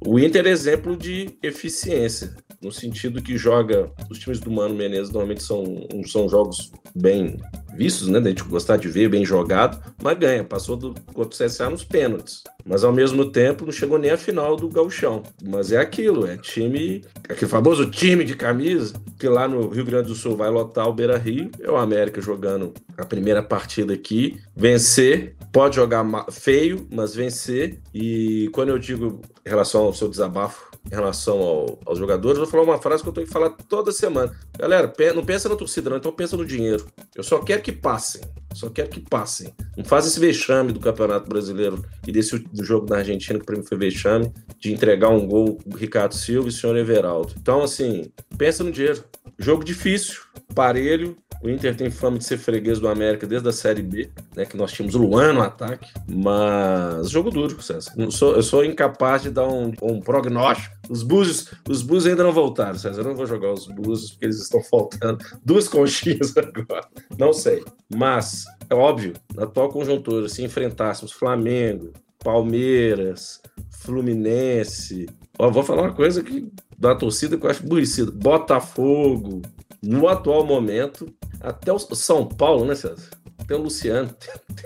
O 0.00 0.18
Inter 0.18 0.46
é 0.46 0.50
exemplo 0.50 0.96
de 0.96 1.38
eficiência 1.42 2.34
no 2.62 2.72
sentido 2.72 3.22
que 3.22 3.36
joga. 3.36 3.90
Os 4.10 4.18
times 4.18 4.40
do 4.40 4.50
Mano 4.50 4.74
Menezes 4.74 5.12
normalmente 5.12 5.42
são, 5.42 5.86
são 6.06 6.28
jogos 6.28 6.72
bem 6.94 7.36
vistos, 7.76 8.08
né? 8.08 8.20
Da 8.20 8.30
gente 8.30 8.42
gostar 8.44 8.76
de 8.76 8.88
ver, 8.88 9.08
bem 9.08 9.24
jogado, 9.24 9.80
mas 10.02 10.18
ganha. 10.18 10.44
Passou 10.44 10.76
do, 10.76 10.94
contra 11.12 11.44
o 11.44 11.46
CSA 11.46 11.70
nos 11.70 11.84
pênaltis. 11.84 12.42
Mas 12.66 12.82
ao 12.82 12.92
mesmo 12.92 13.30
tempo 13.30 13.64
não 13.64 13.72
chegou 13.72 13.98
nem 13.98 14.10
a 14.10 14.18
final 14.18 14.56
do 14.56 14.68
Gauchão. 14.68 15.22
Mas 15.42 15.70
é 15.70 15.78
aquilo, 15.78 16.26
é 16.26 16.36
time. 16.36 17.04
Aquele 17.28 17.50
famoso 17.50 17.88
time 17.90 18.24
de 18.24 18.34
camisa, 18.34 18.94
que 19.18 19.28
lá 19.28 19.46
no 19.46 19.68
Rio 19.68 19.84
Grande 19.84 20.08
do 20.08 20.14
Sul 20.14 20.36
vai 20.36 20.50
lotar 20.50 20.88
o 20.88 20.92
Beira 20.92 21.16
Rio. 21.16 21.50
É 21.60 21.70
o 21.70 21.76
América 21.76 22.20
jogando 22.20 22.74
a 22.98 23.04
primeira 23.04 23.42
partida 23.42 23.94
aqui. 23.94 24.40
Vencer, 24.54 25.36
pode 25.52 25.76
jogar 25.76 26.04
feio, 26.32 26.86
mas 26.90 27.14
vencer. 27.14 27.78
E 27.94 28.50
quando 28.52 28.70
eu 28.70 28.78
digo 28.78 29.20
em 29.44 29.48
relação 29.48 29.82
ao 29.82 29.94
seu 29.94 30.08
desabafo 30.08 30.66
em 30.90 30.94
relação 30.94 31.38
ao, 31.38 31.78
aos 31.84 31.98
jogadores, 31.98 32.38
vou 32.38 32.46
falar 32.46 32.62
uma 32.62 32.78
frase 32.78 33.02
que 33.02 33.08
eu 33.08 33.12
tenho 33.12 33.26
que 33.26 33.32
falar 33.32 33.50
toda 33.50 33.90
semana. 33.90 34.32
Galera, 34.56 34.92
não 35.14 35.24
pensa 35.24 35.48
na 35.48 35.56
torcida, 35.56 35.90
não, 35.90 35.96
então 35.96 36.12
pensa 36.12 36.36
no 36.36 36.44
dinheiro. 36.44 36.86
Eu 37.14 37.24
só 37.24 37.38
quero 37.38 37.62
que 37.62 37.72
passem. 37.72 38.20
Só 38.56 38.70
quero 38.70 38.88
que 38.88 39.00
passem. 39.00 39.52
Não 39.76 39.84
faz 39.84 40.06
esse 40.06 40.18
vexame 40.18 40.72
do 40.72 40.80
Campeonato 40.80 41.28
Brasileiro 41.28 41.84
e 42.06 42.10
desse 42.10 42.38
do 42.38 42.64
jogo 42.64 42.86
da 42.86 42.96
Argentina, 42.96 43.38
que 43.38 43.44
para 43.44 43.54
mim 43.54 43.62
foi 43.62 43.76
vexame, 43.76 44.32
de 44.58 44.72
entregar 44.72 45.10
um 45.10 45.26
gol 45.26 45.58
do 45.66 45.76
Ricardo 45.76 46.14
Silva 46.14 46.48
e 46.48 46.50
o 46.50 46.52
senhor 46.52 46.74
Everaldo. 46.74 47.34
Então, 47.38 47.62
assim, 47.62 48.10
pensa 48.38 48.64
no 48.64 48.72
dinheiro. 48.72 49.04
Jogo 49.38 49.62
difícil, 49.62 50.22
parelho, 50.54 51.18
o 51.42 51.48
Inter 51.48 51.76
tem 51.76 51.90
fama 51.90 52.18
de 52.18 52.24
ser 52.24 52.38
freguês 52.38 52.80
do 52.80 52.88
América 52.88 53.26
desde 53.26 53.48
a 53.48 53.52
Série 53.52 53.82
B, 53.82 54.10
né? 54.34 54.44
Que 54.44 54.56
nós 54.56 54.72
tínhamos 54.72 54.94
o 54.94 54.98
Luan 54.98 55.32
no 55.34 55.42
ataque. 55.42 55.88
Mas 56.08 57.10
jogo 57.10 57.30
duro, 57.30 57.60
César. 57.62 57.92
Eu 57.96 58.10
sou, 58.10 58.34
eu 58.34 58.42
sou 58.42 58.64
incapaz 58.64 59.22
de 59.22 59.30
dar 59.30 59.46
um, 59.46 59.72
um 59.82 60.00
prognóstico. 60.00 60.74
Os 60.88 61.02
Búzios, 61.02 61.52
os 61.68 61.82
Búzios 61.82 62.10
ainda 62.10 62.22
não 62.22 62.32
voltaram, 62.32 62.78
César. 62.78 63.00
Eu 63.00 63.08
não 63.08 63.14
vou 63.14 63.26
jogar 63.26 63.52
os 63.52 63.66
Búzios 63.66 64.10
porque 64.10 64.26
eles 64.26 64.40
estão 64.40 64.62
faltando 64.62 65.24
duas 65.44 65.68
conchinhas 65.68 66.34
agora. 66.36 66.86
Não 67.18 67.32
sei. 67.32 67.64
Mas, 67.94 68.44
é 68.68 68.74
óbvio, 68.74 69.14
na 69.34 69.44
atual 69.44 69.68
conjuntura, 69.68 70.28
se 70.28 70.42
enfrentássemos 70.42 71.12
Flamengo, 71.12 71.92
Palmeiras, 72.18 73.40
Fluminense. 73.70 75.06
Ó, 75.38 75.50
vou 75.50 75.62
falar 75.62 75.82
uma 75.82 75.94
coisa 75.94 76.22
que 76.22 76.50
da 76.78 76.94
torcida 76.94 77.36
que 77.36 77.46
eu 77.46 77.50
acho 77.50 77.64
aborrecida. 77.64 78.10
Botafogo, 78.10 79.42
no 79.86 80.08
atual 80.08 80.44
momento, 80.44 81.08
até 81.40 81.72
o 81.72 81.78
São 81.78 82.26
Paulo, 82.26 82.64
né, 82.64 82.74
César? 82.74 83.08
Tem 83.46 83.56
o 83.56 83.62
Luciano, 83.62 84.10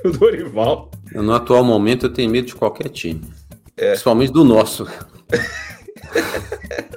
tem 0.03 0.11
o 0.11 0.17
Dorival. 0.17 0.91
No 1.13 1.33
atual 1.33 1.63
momento, 1.63 2.07
eu 2.07 2.13
tenho 2.13 2.31
medo 2.31 2.47
de 2.47 2.55
qualquer 2.55 2.89
time. 2.89 3.23
É. 3.77 3.91
Principalmente 3.91 4.33
do 4.33 4.45
nosso. 4.45 4.87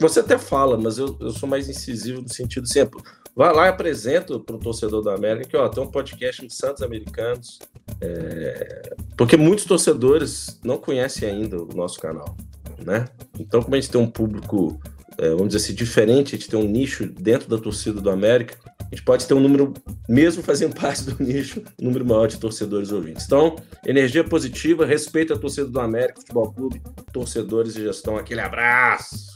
Você 0.00 0.20
até 0.20 0.36
fala, 0.36 0.76
mas 0.76 0.98
eu, 0.98 1.16
eu 1.20 1.30
sou 1.30 1.48
mais 1.48 1.68
incisivo 1.68 2.20
no 2.20 2.28
sentido 2.28 2.68
sempre. 2.68 3.02
Vá 3.36 3.50
lá 3.50 3.66
e 3.66 3.68
apresenta 3.68 4.38
para 4.38 4.54
o 4.54 4.60
torcedor 4.60 5.02
do 5.02 5.10
América 5.10 5.48
que 5.48 5.56
ó, 5.56 5.68
tem 5.68 5.82
um 5.82 5.90
podcast 5.90 6.46
de 6.46 6.54
Santos 6.54 6.82
Americanos. 6.82 7.58
É... 8.00 8.94
Porque 9.16 9.36
muitos 9.36 9.64
torcedores 9.64 10.60
não 10.62 10.78
conhecem 10.78 11.28
ainda 11.28 11.60
o 11.60 11.66
nosso 11.74 11.98
canal. 11.98 12.36
Né? 12.78 13.08
Então, 13.38 13.62
como 13.62 13.74
a 13.74 13.80
gente 13.80 13.90
tem 13.90 14.00
um 14.00 14.10
público 14.10 14.80
é, 15.18 15.30
vamos 15.30 15.48
dizer 15.48 15.58
assim, 15.58 15.74
diferente, 15.74 16.34
a 16.34 16.38
gente 16.38 16.48
tem 16.48 16.58
um 16.58 16.68
nicho 16.68 17.06
dentro 17.06 17.48
da 17.48 17.58
torcida 17.58 18.00
do 18.00 18.10
América, 18.10 18.56
a 18.80 18.94
gente 18.94 19.02
pode 19.02 19.26
ter 19.26 19.34
um 19.34 19.40
número, 19.40 19.72
mesmo 20.08 20.42
fazendo 20.42 20.74
parte 20.78 21.04
do 21.04 21.22
nicho, 21.22 21.62
um 21.80 21.86
número 21.86 22.04
maior 22.04 22.26
de 22.26 22.38
torcedores 22.38 22.92
ouvintes. 22.92 23.24
Então, 23.24 23.56
energia 23.86 24.24
positiva, 24.24 24.84
respeito 24.84 25.32
à 25.32 25.38
torcida 25.38 25.66
do 25.66 25.80
América 25.80 26.20
Futebol 26.20 26.52
Clube, 26.52 26.82
torcedores 27.12 27.76
e 27.76 27.82
gestão. 27.82 28.16
Aquele 28.16 28.40
abraço! 28.40 29.34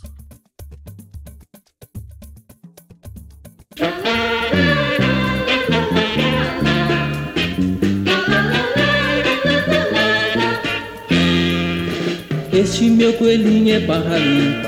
Este 12.52 12.90
meu 12.90 13.12
coelhinho 13.12 13.72
é 13.72 13.80
barra 13.80 14.18
limpa 14.18 14.67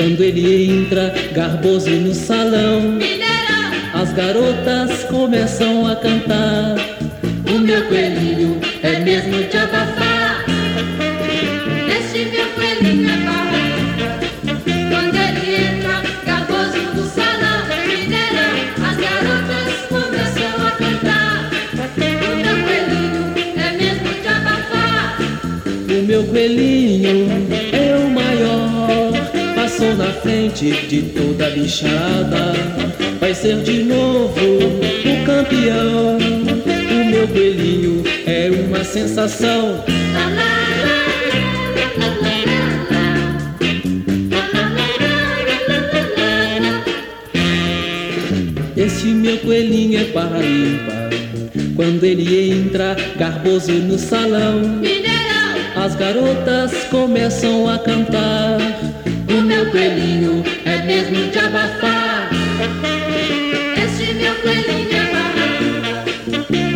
quando 0.00 0.24
ele 0.24 0.70
entra 0.70 1.12
garboso 1.34 1.90
no 1.90 2.14
salão, 2.14 2.98
as 3.92 4.10
garotas 4.14 5.04
começam 5.04 5.86
a 5.86 5.94
cantar. 5.94 6.76
O 7.54 7.58
meu 7.58 7.86
coelhinho 7.86 8.58
é 8.82 8.98
mesmo 9.00 9.42
de 9.42 9.58
abafar. 9.58 9.99
Frente 30.22 30.70
de 30.86 31.02
toda 31.02 31.46
a 31.46 31.50
bichada. 31.50 32.52
Vai 33.18 33.34
ser 33.34 33.62
de 33.62 33.82
novo 33.84 34.40
o 34.40 35.24
campeão. 35.24 36.18
O 36.18 37.04
meu 37.10 37.28
coelhinho 37.28 38.02
é 38.26 38.50
uma 38.50 38.84
sensação. 38.84 39.82
Esse 48.76 49.06
meu 49.08 49.36
coelhinho 49.38 50.00
é 50.00 50.04
para 50.04 50.38
limpa. 50.38 51.10
Quando 51.76 52.04
ele 52.04 52.52
entra 52.52 52.96
garboso 53.18 53.72
no 53.72 53.98
salão, 53.98 54.80
as 55.76 55.94
garotas 55.96 56.72
começam 56.90 57.68
a 57.68 57.78
cantar 57.78 58.69
meu 59.42 59.70
coelhinho 59.70 60.44
é 60.64 60.82
mesmo 60.82 61.30
de 61.30 61.38
abafar. 61.38 62.28
Este 63.82 64.14
meu 64.14 64.34
coelhinho 64.36 64.90
é 64.92 65.04
barra. 65.12 66.04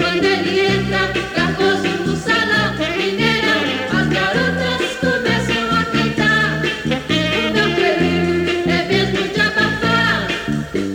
Quando 0.01 0.25
ele 0.25 0.61
entra, 0.61 1.13
garboso 1.37 1.89
no 2.07 2.17
salão, 2.17 2.75
mineirão, 2.97 3.61
as 3.93 4.09
garotas 4.09 4.83
começam 5.01 5.65
a 5.73 5.85
cantar. 5.85 6.63
O 7.37 7.53
meu 7.53 7.75
coelhinho 7.75 8.65
é 8.71 8.89
mesmo 8.89 9.29
de 9.29 9.41
abafar. 9.41 10.29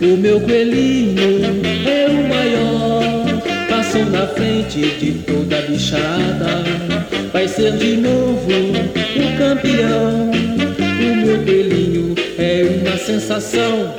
O 0.02 0.16
meu 0.16 0.40
coelhinho 0.40 1.62
é 1.88 2.06
o 2.08 2.28
maior. 2.28 3.42
Passou 3.68 4.04
na 4.06 4.26
frente 4.28 4.80
de 4.98 5.12
toda 5.24 5.58
a 5.58 5.62
bichada. 5.62 6.64
Vai 7.32 7.46
ser 7.46 7.76
de 7.76 7.96
novo 7.96 8.50
o 8.50 9.38
campeão 9.38 10.49
sensação. 13.18 13.92